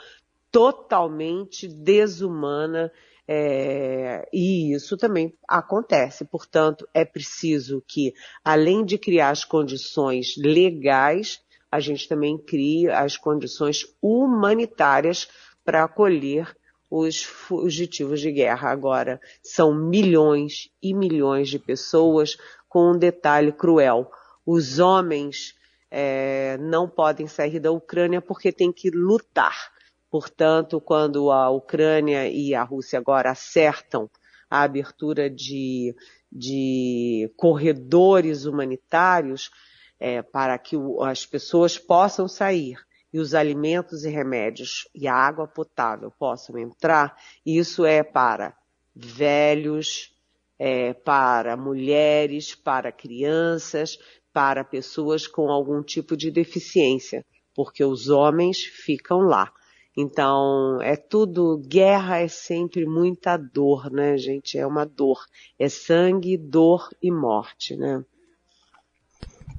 totalmente 0.49 1.67
desumana. 1.67 2.89
É, 3.27 4.25
e 4.31 4.73
isso 4.73 4.95
também 4.95 5.33
acontece. 5.45 6.23
Portanto, 6.23 6.87
é 6.93 7.03
preciso 7.03 7.83
que, 7.85 8.13
além 8.43 8.85
de 8.85 8.97
criar 8.97 9.31
as 9.31 9.43
condições 9.43 10.37
legais, 10.37 11.41
a 11.71 11.79
gente 11.79 12.07
também 12.07 12.37
cria 12.37 12.99
as 12.99 13.17
condições 13.17 13.85
humanitárias 14.01 15.27
para 15.63 15.83
acolher 15.83 16.55
os 16.89 17.23
fugitivos 17.23 18.21
de 18.21 18.31
guerra. 18.31 18.69
Agora, 18.69 19.19
são 19.43 19.73
milhões 19.73 20.69
e 20.81 20.93
milhões 20.93 21.49
de 21.49 21.59
pessoas, 21.59 22.37
com 22.69 22.91
um 22.91 22.97
detalhe 22.97 23.51
cruel. 23.51 24.09
Os 24.45 24.79
homens 24.79 25.55
é, 25.91 26.57
não 26.59 26.87
podem 26.87 27.27
sair 27.27 27.59
da 27.59 27.71
Ucrânia 27.71 28.21
porque 28.21 28.51
têm 28.51 28.71
que 28.71 28.89
lutar. 28.89 29.71
Portanto, 30.09 30.79
quando 30.79 31.31
a 31.31 31.49
Ucrânia 31.49 32.29
e 32.29 32.55
a 32.55 32.63
Rússia 32.63 32.99
agora 32.99 33.31
acertam 33.31 34.09
a 34.49 34.61
abertura 34.61 35.29
de, 35.29 35.93
de 36.31 37.31
corredores 37.35 38.45
humanitários, 38.45 39.51
é, 39.99 40.21
para 40.21 40.57
que 40.57 40.75
o, 40.75 41.03
as 41.03 41.25
pessoas 41.25 41.77
possam 41.77 42.27
sair 42.27 42.77
e 43.11 43.19
os 43.19 43.33
alimentos 43.33 44.03
e 44.03 44.09
remédios 44.09 44.87
e 44.93 45.07
a 45.07 45.13
água 45.13 45.47
potável 45.47 46.11
possam 46.11 46.57
entrar, 46.57 47.15
isso 47.45 47.85
é 47.85 48.03
para 48.03 48.55
velhos, 48.95 50.13
é, 50.59 50.93
para 50.93 51.55
mulheres, 51.55 52.55
para 52.55 52.91
crianças, 52.91 53.97
para 54.33 54.63
pessoas 54.63 55.25
com 55.25 55.49
algum 55.49 55.81
tipo 55.81 56.17
de 56.17 56.29
deficiência, 56.29 57.25
porque 57.55 57.83
os 57.83 58.09
homens 58.09 58.63
ficam 58.63 59.19
lá. 59.19 59.51
Então, 59.95 60.79
é 60.81 60.95
tudo, 60.95 61.57
guerra 61.57 62.19
é 62.19 62.27
sempre 62.27 62.85
muita 62.85 63.35
dor, 63.35 63.89
né, 63.89 64.15
gente? 64.15 64.55
É 64.55 64.65
uma 64.65 64.85
dor. 64.85 65.25
É 65.57 65.67
sangue, 65.67 66.37
dor 66.37 66.87
e 67.01 67.11
morte, 67.11 67.75
né? 67.75 68.05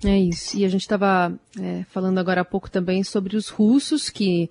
É 0.05 0.17
isso. 0.19 0.57
E 0.57 0.64
a 0.64 0.69
gente 0.69 0.83
estava 0.83 1.33
é, 1.61 1.85
falando 1.90 2.19
agora 2.19 2.43
há 2.43 2.45
pouco 2.45 2.71
também 2.71 3.02
sobre 3.02 3.37
os 3.37 3.49
russos, 3.49 4.11
que 4.11 4.50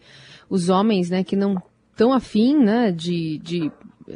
os 0.50 0.70
homens, 0.70 1.10
né, 1.10 1.24
que 1.24 1.36
não 1.36 1.62
tão 1.96 2.14
afim 2.14 2.58
né, 2.58 2.92
de, 2.92 3.40
de 3.40 3.72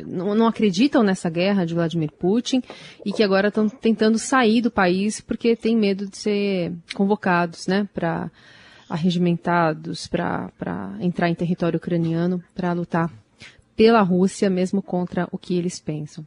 não, 0.05 0.35
não, 0.35 0.47
acreditam 0.47 1.03
nessa 1.03 1.29
guerra 1.29 1.65
de 1.65 1.73
Vladimir 1.73 2.11
Putin 2.11 2.61
e 3.05 3.11
que 3.11 3.23
agora 3.23 3.47
estão 3.47 3.67
tentando 3.67 4.17
sair 4.17 4.61
do 4.61 4.71
país 4.71 5.19
porque 5.19 5.55
têm 5.55 5.75
medo 5.75 6.07
de 6.07 6.17
ser 6.17 6.73
convocados 6.93 7.67
né, 7.67 7.87
para 7.93 8.31
arregimentados, 8.89 10.07
para 10.07 10.51
entrar 10.99 11.29
em 11.29 11.35
território 11.35 11.77
ucraniano, 11.77 12.43
para 12.53 12.73
lutar 12.73 13.09
pela 13.75 14.01
Rússia, 14.01 14.49
mesmo 14.49 14.81
contra 14.81 15.27
o 15.31 15.37
que 15.37 15.57
eles 15.57 15.79
pensam. 15.79 16.25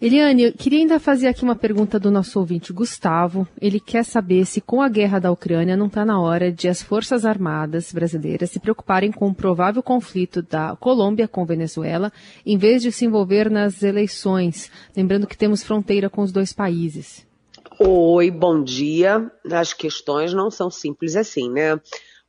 Eliane, 0.00 0.44
eu 0.44 0.52
queria 0.54 0.78
ainda 0.78 0.98
fazer 0.98 1.28
aqui 1.28 1.42
uma 1.42 1.54
pergunta 1.54 2.00
do 2.00 2.10
nosso 2.10 2.38
ouvinte 2.40 2.72
Gustavo. 2.72 3.46
Ele 3.60 3.78
quer 3.78 4.02
saber 4.02 4.46
se 4.46 4.58
com 4.58 4.80
a 4.80 4.88
guerra 4.88 5.18
da 5.18 5.30
Ucrânia 5.30 5.76
não 5.76 5.88
está 5.88 6.06
na 6.06 6.18
hora 6.18 6.50
de 6.50 6.68
as 6.68 6.82
Forças 6.82 7.26
Armadas 7.26 7.92
brasileiras 7.92 8.48
se 8.48 8.58
preocuparem 8.58 9.12
com 9.12 9.28
o 9.28 9.34
provável 9.34 9.82
conflito 9.82 10.40
da 10.40 10.74
Colômbia 10.76 11.28
com 11.28 11.44
Venezuela, 11.44 12.10
em 12.46 12.56
vez 12.56 12.80
de 12.80 12.90
se 12.90 13.04
envolver 13.04 13.50
nas 13.50 13.82
eleições, 13.82 14.72
lembrando 14.96 15.26
que 15.26 15.36
temos 15.36 15.62
fronteira 15.62 16.08
com 16.08 16.22
os 16.22 16.32
dois 16.32 16.50
países. 16.50 17.26
Oi, 17.78 18.30
bom 18.30 18.64
dia. 18.64 19.30
As 19.52 19.74
questões 19.74 20.32
não 20.32 20.50
são 20.50 20.70
simples 20.70 21.14
assim, 21.14 21.50
né? 21.50 21.78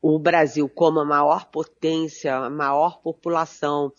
O 0.01 0.19
Brasil, 0.19 0.67
como 0.67 0.99
a 0.99 1.05
maior 1.05 1.45
potência, 1.45 2.35
a 2.35 2.49
maior 2.49 3.01
população 3.01 3.93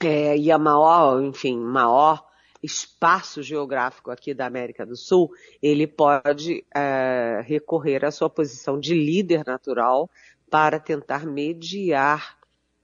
é, 0.00 0.38
e 0.38 0.52
a 0.52 0.58
maior, 0.58 1.20
enfim, 1.20 1.58
maior 1.58 2.29
espaço 2.62 3.42
geográfico 3.42 4.10
aqui 4.10 4.34
da 4.34 4.46
América 4.46 4.84
do 4.84 4.96
Sul, 4.96 5.30
ele 5.62 5.86
pode 5.86 6.64
é, 6.74 7.42
recorrer 7.44 8.04
à 8.04 8.10
sua 8.10 8.28
posição 8.28 8.78
de 8.78 8.94
líder 8.94 9.44
natural 9.46 10.10
para 10.50 10.78
tentar 10.78 11.24
mediar 11.24 12.36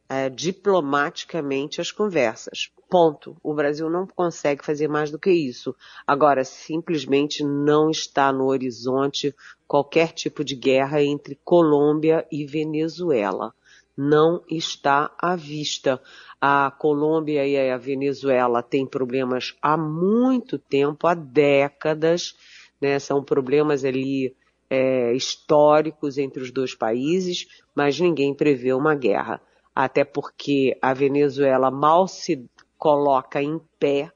é, 0.09 0.31
diplomaticamente 0.31 1.81
as 1.81 1.91
conversas. 1.91 2.71
Ponto. 2.89 3.37
O 3.43 3.53
Brasil 3.53 3.91
não 3.91 4.07
consegue 4.07 4.65
fazer 4.65 4.87
mais 4.87 5.11
do 5.11 5.19
que 5.19 5.31
isso. 5.31 5.75
Agora, 6.07 6.45
simplesmente 6.45 7.43
não 7.43 7.91
está 7.91 8.33
no 8.33 8.47
horizonte 8.47 9.35
qualquer 9.67 10.13
tipo 10.13 10.45
de 10.45 10.55
guerra 10.55 11.03
entre 11.03 11.39
Colômbia 11.45 12.25
e 12.31 12.47
Venezuela. 12.47 13.53
Não 13.97 14.43
está 14.51 15.11
à 15.19 15.35
vista. 15.35 16.01
A 16.39 16.71
Colômbia 16.71 17.47
e 17.47 17.71
a 17.71 17.79
Venezuela 17.79 18.63
têm 18.63 18.87
problemas 18.87 19.57
há 19.63 19.77
muito 19.77 20.59
tempo, 20.59 21.07
há 21.07 21.15
décadas, 21.15 22.37
né? 22.81 22.99
São 22.99 23.25
problemas 23.25 23.85
ali 23.85 24.37
é, 24.69 25.15
históricos 25.15 26.19
entre 26.19 26.43
os 26.43 26.51
dois 26.51 26.75
países, 26.75 27.47
mas 27.75 27.99
ninguém 27.99 28.35
prevê 28.35 28.73
uma 28.75 28.95
guerra. 28.95 29.41
Até 29.75 30.05
porque 30.05 30.77
a 30.83 30.93
Venezuela 30.93 31.71
mal 31.71 32.07
se 32.07 32.45
coloca 32.77 33.43
em 33.43 33.59
pé, 33.79 34.13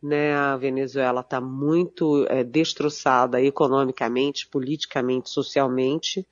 né? 0.00 0.32
A 0.34 0.56
Venezuela 0.56 1.22
está 1.22 1.40
muito 1.40 2.24
é, 2.28 2.44
destroçada 2.44 3.42
economicamente, 3.42 4.46
politicamente, 4.46 5.28
socialmente 5.28 6.24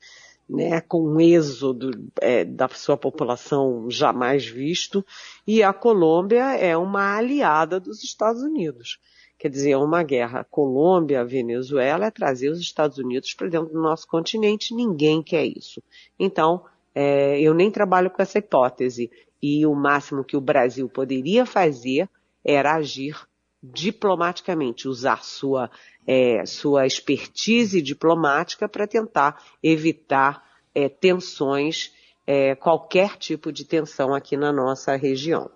né, 0.49 0.81
com 0.81 1.01
um 1.01 1.19
êxodo 1.19 1.91
é, 2.21 2.43
da 2.43 2.67
sua 2.69 2.97
população 2.97 3.89
jamais 3.89 4.45
visto, 4.45 5.05
e 5.47 5.63
a 5.63 5.73
Colômbia 5.73 6.55
é 6.55 6.75
uma 6.77 7.15
aliada 7.17 7.79
dos 7.79 8.03
Estados 8.03 8.41
Unidos. 8.41 8.99
Quer 9.37 9.49
dizer, 9.49 9.75
uma 9.75 10.03
guerra 10.03 10.45
Colômbia-Venezuela 10.49 12.05
é 12.05 12.11
trazer 12.11 12.49
os 12.49 12.59
Estados 12.59 12.97
Unidos 12.97 13.33
para 13.33 13.49
dentro 13.49 13.73
do 13.73 13.81
nosso 13.81 14.07
continente, 14.07 14.75
ninguém 14.75 15.21
quer 15.21 15.45
isso. 15.45 15.81
Então, 16.19 16.63
é, 16.95 17.39
eu 17.41 17.53
nem 17.53 17.71
trabalho 17.71 18.09
com 18.09 18.21
essa 18.21 18.37
hipótese, 18.37 19.11
e 19.41 19.65
o 19.65 19.75
máximo 19.75 20.23
que 20.23 20.37
o 20.37 20.41
Brasil 20.41 20.87
poderia 20.87 21.45
fazer 21.45 22.09
era 22.45 22.75
agir 22.75 23.17
diplomaticamente, 23.63 24.87
usar 24.87 25.23
sua 25.23 25.69
é, 26.05 26.45
sua 26.45 26.85
expertise 26.85 27.81
diplomática 27.81 28.67
para 28.67 28.85
tentar 28.85 29.41
evitar 29.61 30.43
é, 30.75 30.89
tensões, 30.89 31.91
é, 32.27 32.55
qualquer 32.55 33.17
tipo 33.17 33.51
de 33.53 33.63
tensão 33.63 34.13
aqui 34.13 34.35
na 34.35 34.51
nossa 34.51 34.95
região. 34.97 35.49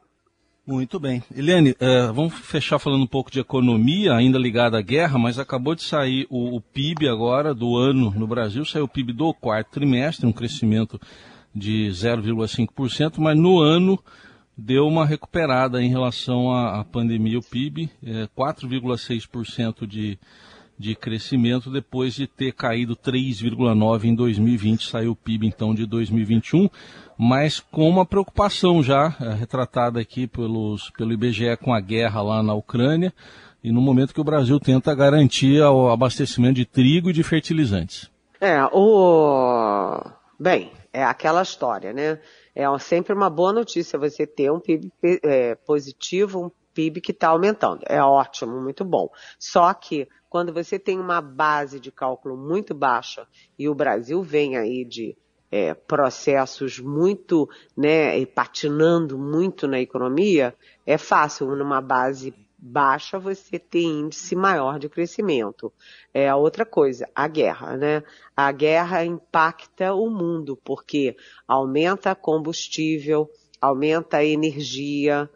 Muito 0.65 0.99
bem. 0.99 1.23
Eliane, 1.33 1.75
é, 1.79 2.07
vamos 2.07 2.33
fechar 2.33 2.77
falando 2.77 3.03
um 3.03 3.07
pouco 3.07 3.31
de 3.31 3.39
economia, 3.39 4.13
ainda 4.13 4.37
ligada 4.37 4.77
à 4.77 4.81
guerra, 4.81 5.17
mas 5.17 5.39
acabou 5.39 5.73
de 5.73 5.81
sair 5.81 6.27
o, 6.29 6.57
o, 6.57 6.61
PIB 6.61 7.07
agora 7.07 7.53
do 7.53 7.77
ano 7.77 8.11
no 8.11 8.27
Brasil, 8.27 8.65
saiu 8.65 8.83
o 8.83 8.89
PIB 8.89 9.13
do 9.13 9.33
quarto 9.33 9.71
trimestre, 9.71 10.25
um 10.25 10.33
crescimento 10.33 10.99
de 11.55 11.87
0,5%, 11.87 13.13
mas 13.17 13.37
no 13.37 13.59
ano 13.59 13.97
deu 14.57 14.87
uma 14.87 15.05
recuperada 15.05 15.81
em 15.81 15.89
relação 15.89 16.51
à, 16.51 16.79
à 16.79 16.83
pandemia. 16.83 17.37
O 17.37 17.43
PIB, 17.43 17.89
é, 18.03 18.27
4,6% 18.35 19.85
de, 19.85 20.17
de 20.77 20.95
crescimento 20.95 21.69
depois 21.69 22.15
de 22.15 22.25
ter 22.25 22.53
caído 22.53 22.95
3,9% 22.95 24.03
em 24.05 24.15
2020. 24.15 24.89
Saiu 24.89 25.11
o 25.11 25.15
PIB 25.15 25.47
então 25.47 25.75
de 25.75 25.85
2021, 25.85 26.69
mas 27.17 27.59
com 27.59 27.87
uma 27.87 28.05
preocupação 28.05 28.81
já 28.81 29.15
é, 29.21 29.33
retratada 29.33 29.99
aqui 29.99 30.25
pelos, 30.25 30.89
pelo 30.91 31.13
IBGE 31.13 31.55
com 31.57 31.73
a 31.73 31.79
guerra 31.79 32.21
lá 32.21 32.41
na 32.41 32.55
Ucrânia 32.55 33.13
e 33.63 33.71
no 33.71 33.81
momento 33.81 34.13
que 34.13 34.21
o 34.21 34.23
Brasil 34.23 34.59
tenta 34.59 34.95
garantir 34.95 35.61
o 35.61 35.89
abastecimento 35.89 36.55
de 36.55 36.65
trigo 36.65 37.09
e 37.09 37.13
de 37.13 37.23
fertilizantes. 37.23 38.09
É, 38.39 38.63
o. 38.71 39.99
Bem, 40.39 40.71
é 40.93 41.03
aquela 41.03 41.41
história, 41.41 41.91
né? 41.91 42.19
É 42.59 42.65
sempre 42.79 43.13
uma 43.13 43.29
boa 43.29 43.53
notícia 43.53 43.99
você 43.99 44.25
ter 44.25 44.51
um 44.51 44.59
PIB 44.59 44.91
é, 45.23 45.53
positivo, 45.53 46.45
um 46.45 46.51
PIB 46.73 47.01
que 47.01 47.11
está 47.11 47.27
aumentando. 47.27 47.83
É 47.85 48.01
ótimo, 48.01 48.59
muito 48.59 48.83
bom. 48.83 49.11
Só 49.37 49.71
que 49.75 50.07
quando 50.27 50.51
você 50.51 50.79
tem 50.79 50.99
uma 50.99 51.21
base 51.21 51.79
de 51.79 51.91
cálculo 51.91 52.35
muito 52.35 52.73
baixa 52.73 53.27
e 53.59 53.69
o 53.69 53.75
Brasil 53.75 54.23
vem 54.23 54.57
aí 54.57 54.83
de 54.83 55.15
é, 55.51 55.75
processos 55.75 56.79
muito, 56.79 57.47
né, 57.77 58.25
patinando 58.25 59.19
muito 59.19 59.67
na 59.67 59.79
economia, 59.79 60.55
é 60.83 60.97
fácil 60.97 61.55
numa 61.55 61.79
base 61.79 62.33
baixa 62.57 63.19
você 63.19 63.59
ter 63.59 63.83
índice 63.83 64.35
maior 64.35 64.79
de 64.79 64.89
crescimento. 64.89 65.71
É 66.13 66.27
a 66.27 66.35
outra 66.35 66.65
coisa, 66.65 67.07
a 67.15 67.27
guerra, 67.27 67.77
né? 67.77 68.03
A 68.35 68.51
guerra 68.51 69.05
impacta 69.05 69.93
o 69.93 70.09
mundo 70.09 70.57
porque 70.63 71.15
aumenta 71.47 72.15
combustível, 72.15 73.29
aumenta 73.61 74.17
a 74.17 74.25
energia, 74.25 75.29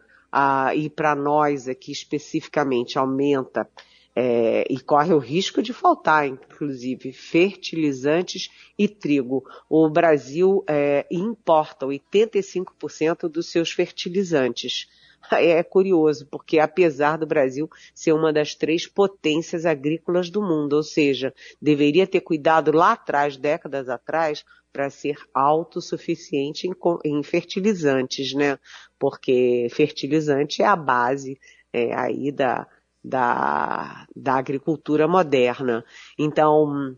e 0.74 0.88
para 0.88 1.14
nós 1.14 1.68
aqui 1.68 1.92
especificamente 1.92 2.98
aumenta 2.98 3.68
é, 4.14 4.66
e 4.68 4.78
corre 4.80 5.12
o 5.12 5.18
risco 5.18 5.62
de 5.62 5.72
faltar, 5.72 6.26
inclusive, 6.26 7.12
fertilizantes 7.12 8.50
e 8.78 8.86
trigo. 8.86 9.44
O 9.68 9.88
Brasil 9.88 10.62
é, 10.68 11.06
importa 11.10 11.86
85% 11.86 13.28
dos 13.28 13.50
seus 13.50 13.72
fertilizantes 13.72 14.88
é 15.32 15.62
curioso, 15.62 16.26
porque 16.26 16.58
apesar 16.58 17.16
do 17.16 17.26
Brasil 17.26 17.68
ser 17.94 18.12
uma 18.12 18.32
das 18.32 18.54
três 18.54 18.86
potências 18.86 19.64
agrícolas 19.64 20.30
do 20.30 20.42
mundo, 20.42 20.74
ou 20.74 20.82
seja, 20.82 21.34
deveria 21.60 22.06
ter 22.06 22.20
cuidado 22.20 22.72
lá 22.72 22.92
atrás, 22.92 23.36
décadas 23.36 23.88
atrás, 23.88 24.44
para 24.72 24.88
ser 24.88 25.16
autossuficiente 25.34 26.68
em, 27.04 27.22
fertilizantes, 27.22 28.32
né? 28.32 28.58
Porque 28.98 29.68
fertilizante 29.70 30.62
é 30.62 30.66
a 30.66 30.74
base 30.74 31.38
é, 31.72 31.94
aí 31.94 32.32
da, 32.32 32.66
da, 33.04 34.06
da 34.16 34.34
agricultura 34.34 35.06
moderna. 35.06 35.84
Então, 36.18 36.96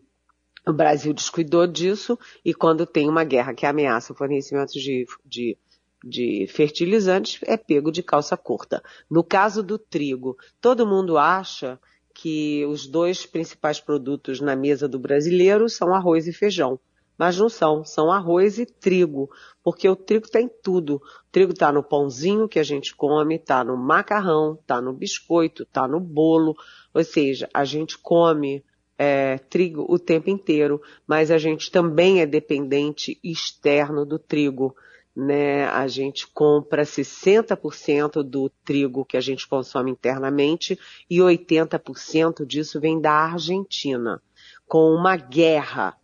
o 0.67 0.73
Brasil 0.73 1.13
descuidou 1.13 1.67
disso 1.67 2.19
e 2.45 2.55
quando 2.55 2.87
tem 2.87 3.09
uma 3.09 3.25
guerra 3.25 3.55
que 3.55 3.67
ameaça 3.67 4.13
o 4.13 4.17
fornecimento 4.17 4.73
de, 4.73 5.05
de 5.25 5.59
de 6.05 6.47
fertilizantes 6.49 7.41
é 7.45 7.57
pego 7.57 7.91
de 7.91 8.03
calça 8.03 8.37
curta. 8.37 8.83
No 9.11 9.25
caso 9.25 9.63
do 9.63 9.79
trigo, 9.79 10.37
todo 10.61 10.87
mundo 10.87 11.17
acha 11.17 11.81
que 12.13 12.65
os 12.67 12.87
dois 12.87 13.25
principais 13.25 13.81
produtos 13.81 14.41
na 14.41 14.55
mesa 14.55 14.87
do 14.87 14.99
brasileiro 14.99 15.69
são 15.69 15.95
arroz 15.95 16.29
e 16.29 16.33
feijão. 16.33 16.79
Mas 17.17 17.39
não 17.39 17.49
são, 17.49 17.85
são 17.85 18.11
arroz 18.11 18.59
e 18.59 18.67
trigo, 18.67 19.31
porque 19.63 19.89
o 19.89 19.97
trigo 19.97 20.27
está 20.27 20.41
em 20.41 20.51
tudo. 20.63 20.97
O 20.97 21.01
trigo 21.33 21.53
está 21.53 21.73
no 21.73 21.83
pãozinho 21.83 22.49
que 22.49 22.59
a 22.59 22.63
gente 22.63 22.95
come, 22.95 23.37
está 23.37 23.65
no 23.65 23.77
macarrão, 23.77 24.59
está 24.61 24.81
no 24.81 24.93
biscoito, 24.93 25.63
está 25.63 25.89
no 25.89 26.01
bolo. 26.01 26.57
Ou 26.93 27.05
seja, 27.05 27.49
a 27.55 27.65
gente 27.65 27.97
come 27.97 28.65
é, 28.99 29.39
trigo 29.39 29.87
o 29.89 29.99
tempo 29.99 30.29
inteiro, 30.29 30.83
mas 31.07 31.31
a 31.31 31.39
gente 31.39 31.71
também 31.71 32.21
é 32.21 32.27
dependente 32.27 33.19
externo 33.23 34.05
do 34.05 34.19
trigo 34.19 34.75
né, 35.15 35.67
a 35.67 35.87
gente 35.87 36.27
compra 36.27 36.83
60% 36.83 38.23
do 38.23 38.51
trigo 38.65 39.05
que 39.05 39.17
a 39.17 39.21
gente 39.21 39.47
consome 39.47 39.91
internamente 39.91 40.79
e 41.09 41.19
80% 41.19 42.45
disso 42.45 42.81
vem 42.81 43.01
da 43.01 43.13
Argentina. 43.13 44.21
Com 44.67 44.93
uma 44.93 45.17
guerra 45.17 45.97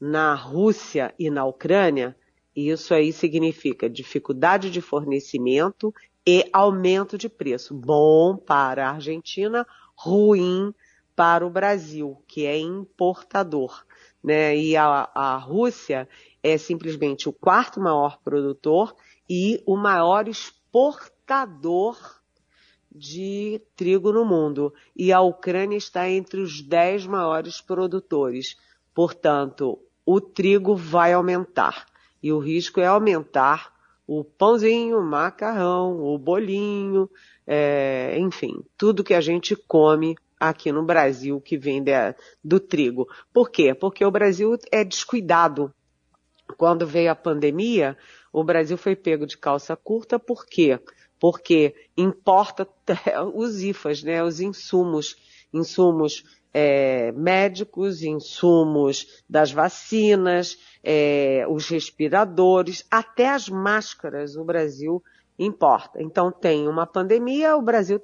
na 0.00 0.34
Rússia 0.34 1.14
e 1.18 1.30
na 1.30 1.44
Ucrânia, 1.44 2.16
Isso 2.54 2.94
aí 2.94 3.12
significa 3.12 3.90
dificuldade 3.90 4.70
de 4.70 4.80
fornecimento 4.80 5.92
e 6.24 6.48
aumento 6.52 7.18
de 7.18 7.28
preço. 7.28 7.74
Bom 7.74 8.36
para 8.36 8.86
a 8.86 8.92
Argentina, 8.92 9.66
ruim 9.96 10.72
para 11.16 11.44
o 11.44 11.50
Brasil, 11.50 12.22
que 12.28 12.46
é 12.46 12.56
importador. 12.56 13.84
Né? 14.22 14.56
E 14.56 14.76
a, 14.76 15.10
a 15.12 15.36
Rússia 15.36 16.08
é 16.44 16.58
simplesmente 16.58 17.26
o 17.26 17.32
quarto 17.32 17.80
maior 17.80 18.20
produtor 18.22 18.94
e 19.28 19.62
o 19.66 19.78
maior 19.78 20.28
exportador 20.28 21.96
de 22.94 23.62
trigo 23.74 24.12
no 24.12 24.26
mundo. 24.26 24.72
E 24.94 25.10
a 25.10 25.22
Ucrânia 25.22 25.78
está 25.78 26.08
entre 26.08 26.40
os 26.40 26.60
dez 26.60 27.06
maiores 27.06 27.62
produtores. 27.62 28.56
Portanto, 28.94 29.78
o 30.04 30.20
trigo 30.20 30.76
vai 30.76 31.14
aumentar. 31.14 31.86
E 32.22 32.30
o 32.30 32.38
risco 32.38 32.78
é 32.78 32.86
aumentar 32.86 33.72
o 34.06 34.22
pãozinho, 34.22 34.98
o 34.98 35.02
macarrão, 35.02 35.98
o 35.98 36.18
bolinho, 36.18 37.08
é, 37.46 38.18
enfim, 38.18 38.62
tudo 38.76 39.02
que 39.02 39.14
a 39.14 39.20
gente 39.22 39.56
come 39.56 40.14
aqui 40.38 40.70
no 40.70 40.84
Brasil 40.84 41.40
que 41.40 41.56
vem 41.56 41.82
de, 41.82 41.92
do 42.42 42.60
trigo. 42.60 43.08
Por 43.32 43.50
quê? 43.50 43.74
Porque 43.74 44.04
o 44.04 44.10
Brasil 44.10 44.58
é 44.70 44.84
descuidado. 44.84 45.72
Quando 46.56 46.86
veio 46.86 47.10
a 47.10 47.14
pandemia, 47.14 47.96
o 48.32 48.42
Brasil 48.44 48.76
foi 48.76 48.96
pego 48.96 49.26
de 49.26 49.36
calça 49.38 49.76
curta, 49.76 50.18
por 50.18 50.46
quê? 50.46 50.78
Porque 51.20 51.74
importa 51.96 52.68
os 53.34 53.62
IFAs, 53.62 54.02
né, 54.02 54.22
os 54.22 54.40
insumos, 54.40 55.16
insumos 55.52 56.24
é, 56.52 57.10
médicos, 57.12 58.02
insumos 58.02 59.22
das 59.28 59.50
vacinas, 59.50 60.56
é, 60.82 61.44
os 61.48 61.68
respiradores, 61.68 62.86
até 62.88 63.28
as 63.28 63.48
máscaras 63.48 64.36
o 64.36 64.44
Brasil 64.44 65.02
importa. 65.38 66.00
Então 66.00 66.30
tem 66.30 66.68
uma 66.68 66.86
pandemia, 66.86 67.56
o 67.56 67.62
Brasil 67.62 68.00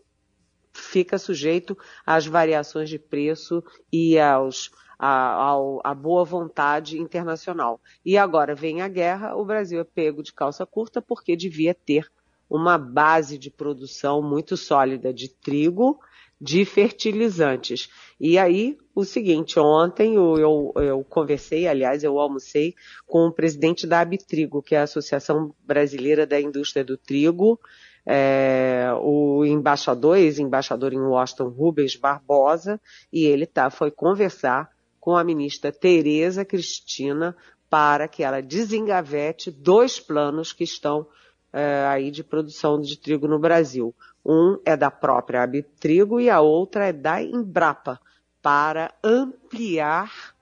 fica 0.72 1.18
sujeito 1.18 1.76
às 2.04 2.26
variações 2.26 2.88
de 2.88 2.98
preço 2.98 3.62
e 3.92 4.18
aos, 4.18 4.70
a, 5.02 5.94
boa 5.94 6.24
vontade 6.24 6.98
internacional. 6.98 7.80
E 8.04 8.18
agora 8.18 8.54
vem 8.54 8.82
a 8.82 8.88
guerra, 8.88 9.34
o 9.34 9.44
Brasil 9.44 9.80
é 9.80 9.84
pego 9.84 10.22
de 10.22 10.32
calça 10.32 10.66
curta 10.66 11.00
porque 11.00 11.34
devia 11.34 11.74
ter 11.74 12.06
uma 12.48 12.76
base 12.76 13.38
de 13.38 13.50
produção 13.50 14.20
muito 14.20 14.56
sólida 14.56 15.14
de 15.14 15.28
trigo, 15.28 15.98
de 16.38 16.64
fertilizantes. 16.64 17.88
E 18.18 18.36
aí, 18.36 18.76
o 18.94 19.04
seguinte, 19.04 19.58
ontem 19.58 20.16
eu, 20.16 20.36
eu, 20.36 20.82
eu, 20.82 21.04
conversei, 21.04 21.66
aliás, 21.66 22.02
eu 22.02 22.18
almocei 22.18 22.74
com 23.06 23.26
o 23.26 23.32
presidente 23.32 23.86
da 23.86 24.00
Abitrigo, 24.00 24.62
que 24.62 24.74
é 24.74 24.80
a 24.80 24.84
Associação 24.84 25.54
Brasileira 25.64 26.26
da 26.26 26.40
Indústria 26.40 26.84
do 26.84 26.96
Trigo, 26.96 27.58
é, 28.04 28.88
o 29.00 29.44
embaixador, 29.44 30.16
ex-embaixador 30.16 30.92
em 30.92 30.98
Washington, 30.98 31.48
Rubens 31.48 31.94
Barbosa, 31.94 32.80
e 33.12 33.24
ele 33.24 33.46
tá, 33.46 33.70
foi 33.70 33.90
conversar 33.90 34.68
com 35.00 35.16
a 35.16 35.24
ministra 35.24 35.72
Tereza 35.72 36.44
Cristina 36.44 37.34
para 37.68 38.06
que 38.06 38.22
ela 38.22 38.42
desengavete 38.42 39.50
dois 39.50 39.98
planos 39.98 40.52
que 40.52 40.64
estão 40.64 41.06
é, 41.52 41.86
aí 41.86 42.10
de 42.10 42.22
produção 42.22 42.80
de 42.80 42.98
trigo 42.98 43.26
no 43.26 43.38
Brasil. 43.38 43.94
Um 44.24 44.58
é 44.64 44.76
da 44.76 44.90
própria 44.90 45.42
Abitrigo 45.42 46.20
e 46.20 46.28
a 46.28 46.40
outra 46.40 46.88
é 46.88 46.92
da 46.92 47.22
Embrapa, 47.22 48.00
para 48.42 48.92
ampliar 49.02 50.34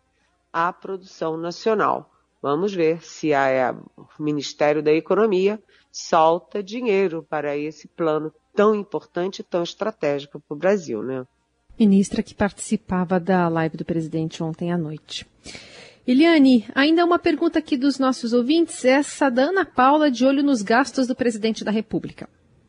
a 0.53 0.73
produção 0.73 1.37
nacional. 1.37 2.11
Vamos 2.41 2.73
ver 2.73 3.03
se 3.03 3.35
a, 3.35 3.77
o 3.97 4.23
Ministério 4.23 4.83
da 4.83 4.93
Economia 4.93 5.63
solta 5.91 6.63
dinheiro 6.63 7.27
para 7.29 7.57
esse 7.57 7.89
plano 7.89 8.33
tão 8.55 8.75
importante 8.75 9.41
e 9.41 9.45
tão 9.45 9.63
estratégico 9.63 10.41
para 10.41 10.55
o 10.55 10.59
Brasil, 10.59 11.03
né? 11.03 11.27
Ministra 11.79 12.23
que 12.23 12.35
participava 12.35 13.21
da 13.21 13.49
live 13.49 13.77
do 13.77 13.85
presidente 13.85 14.43
ontem 14.43 14.73
à 14.73 14.79
noite. 14.79 15.27
Eliane, 16.07 16.65
ainda 16.75 17.05
uma 17.05 17.19
pergunta 17.19 17.59
aqui 17.59 17.77
dos 17.77 17.99
nossos 17.99 18.33
ouvintes, 18.33 18.85
essa 18.85 19.31
da 19.31 19.43
Ana 19.43 19.65
Paula 19.65 20.11
de 20.11 20.25
olho 20.25 20.43
nos 20.43 20.63
gastos 20.63 21.07
do 21.07 21.15
presidente 21.15 21.63
da 21.63 21.71
República. 21.71 22.29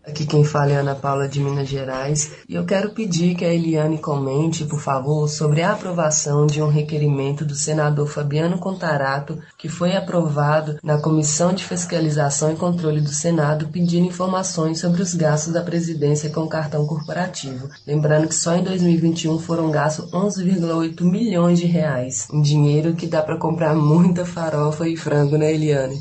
Aqui 0.10 0.26
quem 0.26 0.43
fala 0.43 0.72
é 0.72 0.76
Ana 0.78 0.95
Paula 0.95 1.28
de 1.28 1.39
Minas 1.39 1.69
Gerais 1.69 2.32
e 2.50 2.56
eu 2.56 2.65
quero 2.65 2.89
pedir 2.95 3.36
que 3.36 3.45
a 3.45 3.54
Eliane 3.54 4.00
comente, 4.00 4.65
por 4.65 4.80
favor, 4.80 5.30
sobre 5.30 5.62
a 5.62 5.74
aprovação 5.74 6.48
de 6.48 6.63
um 6.63 6.67
requerimento 6.67 7.45
do 7.45 7.54
senador 7.54 8.08
Fabiano 8.08 8.58
Contarato, 8.58 9.38
que 9.56 9.69
foi 9.69 9.95
aprovado 9.95 10.80
na 10.82 11.00
Comissão 11.00 11.54
de 11.54 11.63
Fiscalização 11.63 12.52
e 12.52 12.56
Controle 12.56 13.02
do 13.02 13.10
Senado, 13.10 13.67
pedindo 13.67 14.08
informações 14.08 14.80
sobre 14.80 15.04
os 15.04 15.13
gastos 15.13 15.54
da 15.54 15.62
presidência 15.62 16.32
com 16.32 16.48
cartão 16.48 16.88
corporativo. 16.88 17.69
Lembrando 17.86 18.28
que 18.28 18.36
só 18.36 18.56
em 18.56 18.63
2021 18.63 19.38
foram 19.38 19.69
gastos 19.69 20.12
11,8 20.12 21.04
milhões 21.04 21.60
de 21.60 21.67
reais, 21.67 22.28
um 22.34 22.41
dinheiro 22.41 22.95
que 22.95 23.06
dá 23.06 23.22
para 23.22 23.38
comprar 23.38 23.76
muita 23.76 24.26
farofa 24.26 24.89
e 24.89 24.98
frango, 24.98 25.38
né, 25.38 25.54
Eliane? 25.54 26.00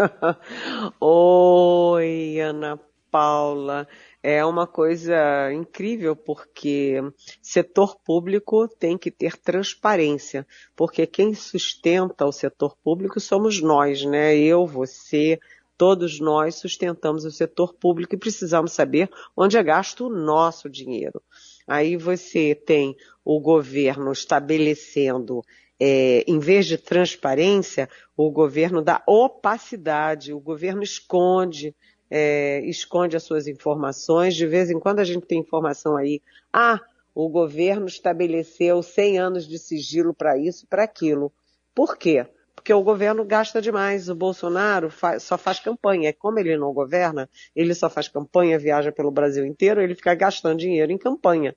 Oi, 1.00 2.40
Ana 2.40 2.80
Paula. 3.10 3.86
É 4.22 4.44
uma 4.44 4.66
coisa 4.66 5.52
incrível 5.52 6.14
porque 6.14 7.00
setor 7.42 7.96
público 7.96 8.68
tem 8.68 8.96
que 8.96 9.10
ter 9.10 9.36
transparência, 9.36 10.46
porque 10.76 11.06
quem 11.06 11.34
sustenta 11.34 12.26
o 12.26 12.32
setor 12.32 12.76
público 12.82 13.18
somos 13.18 13.60
nós, 13.60 14.04
né? 14.04 14.36
Eu, 14.36 14.66
você, 14.66 15.38
todos 15.76 16.20
nós 16.20 16.56
sustentamos 16.56 17.24
o 17.24 17.30
setor 17.30 17.74
público 17.74 18.14
e 18.14 18.18
precisamos 18.18 18.72
saber 18.72 19.10
onde 19.36 19.56
é 19.56 19.62
gasto 19.62 20.06
o 20.06 20.10
nosso 20.10 20.68
dinheiro. 20.68 21.22
Aí 21.66 21.96
você 21.96 22.54
tem 22.54 22.96
o 23.24 23.40
governo 23.40 24.12
estabelecendo 24.12 25.42
é, 25.80 26.24
em 26.26 26.38
vez 26.38 26.66
de 26.66 26.76
transparência, 26.76 27.88
o 28.16 28.30
governo 28.30 28.82
dá 28.82 29.02
opacidade, 29.06 30.32
o 30.32 30.38
governo 30.38 30.82
esconde, 30.82 31.74
é, 32.10 32.60
esconde 32.66 33.16
as 33.16 33.22
suas 33.22 33.46
informações. 33.46 34.34
De 34.34 34.46
vez 34.46 34.70
em 34.70 34.78
quando 34.78 35.00
a 35.00 35.04
gente 35.04 35.26
tem 35.26 35.38
informação 35.38 35.96
aí, 35.96 36.20
ah, 36.52 36.78
o 37.14 37.28
governo 37.28 37.86
estabeleceu 37.86 38.82
100 38.82 39.18
anos 39.18 39.48
de 39.48 39.58
sigilo 39.58 40.12
para 40.12 40.36
isso, 40.36 40.66
para 40.66 40.84
aquilo. 40.84 41.32
Por 41.74 41.96
quê? 41.96 42.26
Porque 42.70 42.74
o 42.74 42.84
governo 42.84 43.24
gasta 43.24 43.60
demais. 43.60 44.08
O 44.08 44.14
Bolsonaro 44.14 44.90
faz, 44.90 45.24
só 45.24 45.36
faz 45.36 45.58
campanha. 45.58 46.12
Como 46.12 46.38
ele 46.38 46.56
não 46.56 46.72
governa, 46.72 47.28
ele 47.54 47.74
só 47.74 47.90
faz 47.90 48.06
campanha, 48.06 48.60
viaja 48.60 48.92
pelo 48.92 49.10
Brasil 49.10 49.44
inteiro, 49.44 49.82
ele 49.82 49.96
fica 49.96 50.14
gastando 50.14 50.60
dinheiro 50.60 50.92
em 50.92 50.96
campanha. 50.98 51.56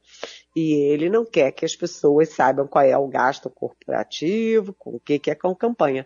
E 0.55 0.73
ele 0.91 1.09
não 1.09 1.23
quer 1.23 1.51
que 1.51 1.65
as 1.65 1.75
pessoas 1.75 2.29
saibam 2.29 2.65
qual 2.65 2.83
é 2.83 2.97
o 2.97 3.07
gasto 3.07 3.47
corporativo, 3.47 4.73
com 4.73 4.95
o 4.95 4.99
que, 4.99 5.19
que 5.19 5.29
é 5.29 5.35
com 5.35 5.53
campanha. 5.53 6.03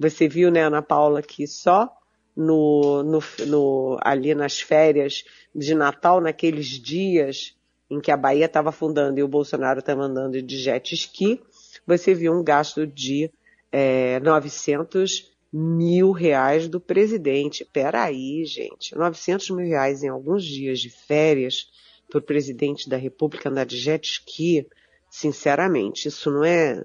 Você 0.00 0.26
viu, 0.26 0.50
né, 0.50 0.62
Ana 0.62 0.80
Paula, 0.80 1.20
que 1.20 1.46
só 1.46 1.92
no, 2.34 3.02
no, 3.02 3.18
no, 3.46 3.98
ali 4.00 4.34
nas 4.34 4.58
férias 4.58 5.22
de 5.54 5.74
Natal, 5.74 6.18
naqueles 6.18 6.66
dias 6.66 7.54
em 7.90 8.00
que 8.00 8.10
a 8.10 8.16
Bahia 8.16 8.46
estava 8.46 8.70
afundando 8.70 9.20
e 9.20 9.22
o 9.22 9.28
Bolsonaro 9.28 9.80
estava 9.80 10.04
andando 10.04 10.40
de 10.40 10.56
jet 10.56 10.94
ski, 10.94 11.42
você 11.86 12.14
viu 12.14 12.32
um 12.32 12.42
gasto 12.42 12.86
de 12.86 13.30
é, 13.72 14.20
900 14.20 15.36
mil 15.52 16.12
reais 16.12 16.68
do 16.68 16.80
presidente. 16.80 17.64
Peraí, 17.64 18.44
gente, 18.44 18.94
900 18.94 19.50
mil 19.50 19.66
reais 19.66 20.02
em 20.02 20.08
alguns 20.08 20.44
dias 20.44 20.80
de 20.80 20.90
férias 20.90 21.70
para 22.10 22.18
o 22.18 22.22
presidente 22.22 22.88
da 22.88 22.96
República 22.96 23.48
andar 23.48 23.66
de 23.66 23.76
jet 23.76 24.06
ski, 24.06 24.66
sinceramente, 25.10 26.08
isso 26.08 26.30
não 26.30 26.44
é, 26.44 26.84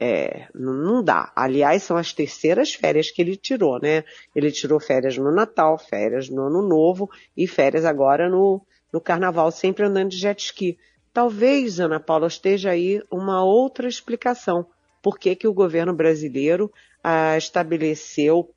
é, 0.00 0.48
não 0.54 1.02
dá. 1.02 1.32
Aliás, 1.34 1.82
são 1.82 1.96
as 1.96 2.12
terceiras 2.12 2.72
férias 2.72 3.10
que 3.10 3.20
ele 3.20 3.36
tirou, 3.36 3.80
né? 3.80 4.04
Ele 4.34 4.50
tirou 4.50 4.80
férias 4.80 5.18
no 5.18 5.32
Natal, 5.32 5.78
férias 5.78 6.28
no 6.28 6.46
Ano 6.46 6.62
Novo 6.62 7.10
e 7.36 7.46
férias 7.46 7.84
agora 7.84 8.28
no, 8.28 8.64
no 8.92 9.00
Carnaval, 9.00 9.50
sempre 9.50 9.84
andando 9.84 10.10
de 10.10 10.18
jet 10.18 10.42
ski. 10.42 10.78
Talvez, 11.12 11.80
Ana 11.80 11.98
Paula, 11.98 12.28
esteja 12.28 12.70
aí 12.70 13.02
uma 13.10 13.42
outra 13.42 13.88
explicação 13.88 14.66
por 15.06 15.20
que, 15.20 15.36
que 15.36 15.46
o 15.46 15.54
governo 15.54 15.94
brasileiro 15.94 16.68
ah, 17.00 17.38
estabeleceu 17.38 18.52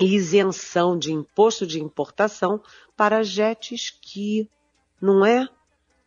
isenção 0.00 0.98
de 0.98 1.12
imposto 1.12 1.66
de 1.66 1.82
importação 1.82 2.62
para 2.96 3.22
jet 3.22 3.74
ski. 3.74 4.48
Não 4.98 5.22
é? 5.22 5.46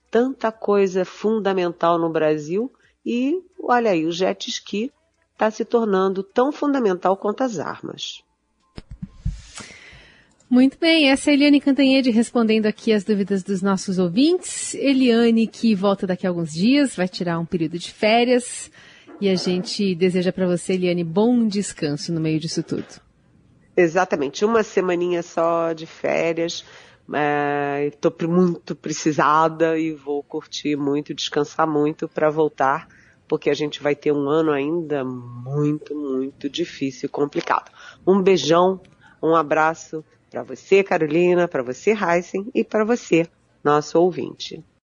Tanta 0.09 0.51
coisa 0.51 1.05
fundamental 1.05 1.99
no 1.99 2.09
Brasil 2.09 2.73
e, 3.05 3.39
olha 3.61 3.91
aí, 3.91 4.07
o 4.07 4.11
jet 4.11 4.49
ski 4.49 4.91
está 5.33 5.51
se 5.51 5.63
tornando 5.63 6.23
tão 6.23 6.51
fundamental 6.51 7.15
quanto 7.15 7.43
as 7.43 7.59
armas. 7.59 8.23
Muito 10.49 10.79
bem, 10.79 11.11
essa 11.11 11.29
é 11.29 11.31
a 11.31 11.35
Eliane 11.35 11.61
Cantanhede 11.61 12.09
respondendo 12.09 12.65
aqui 12.65 12.91
as 12.91 13.03
dúvidas 13.03 13.43
dos 13.43 13.61
nossos 13.61 13.99
ouvintes. 13.99 14.73
Eliane 14.73 15.45
que 15.45 15.75
volta 15.75 16.07
daqui 16.07 16.25
a 16.25 16.31
alguns 16.31 16.53
dias, 16.53 16.95
vai 16.95 17.07
tirar 17.07 17.37
um 17.37 17.45
período 17.45 17.77
de 17.77 17.91
férias. 17.91 18.71
E 19.19 19.29
a 19.29 19.35
gente 19.35 19.95
deseja 19.95 20.31
para 20.31 20.45
você, 20.45 20.73
Eliane, 20.73 21.03
bom 21.03 21.47
descanso 21.47 22.11
no 22.11 22.19
meio 22.19 22.39
disso 22.39 22.61
tudo. 22.61 23.01
Exatamente, 23.75 24.43
uma 24.43 24.63
semaninha 24.63 25.23
só 25.23 25.73
de 25.73 25.85
férias. 25.85 26.65
Estou 27.87 28.13
é, 28.19 28.27
muito 28.27 28.75
precisada 28.75 29.77
e 29.77 29.93
vou 29.93 30.23
curtir 30.23 30.75
muito, 30.75 31.13
descansar 31.13 31.67
muito 31.67 32.07
para 32.07 32.29
voltar, 32.29 32.87
porque 33.27 33.49
a 33.49 33.53
gente 33.53 33.81
vai 33.81 33.95
ter 33.95 34.11
um 34.11 34.27
ano 34.27 34.51
ainda 34.51 35.03
muito, 35.03 35.95
muito 35.95 36.49
difícil 36.49 37.07
e 37.07 37.09
complicado. 37.09 37.71
Um 38.05 38.21
beijão, 38.21 38.81
um 39.21 39.35
abraço 39.35 40.03
para 40.29 40.43
você, 40.43 40.83
Carolina, 40.83 41.47
para 41.47 41.63
você, 41.63 41.91
Heisen, 41.91 42.49
e 42.53 42.63
para 42.63 42.83
você, 42.83 43.27
nosso 43.63 43.99
ouvinte. 43.99 44.63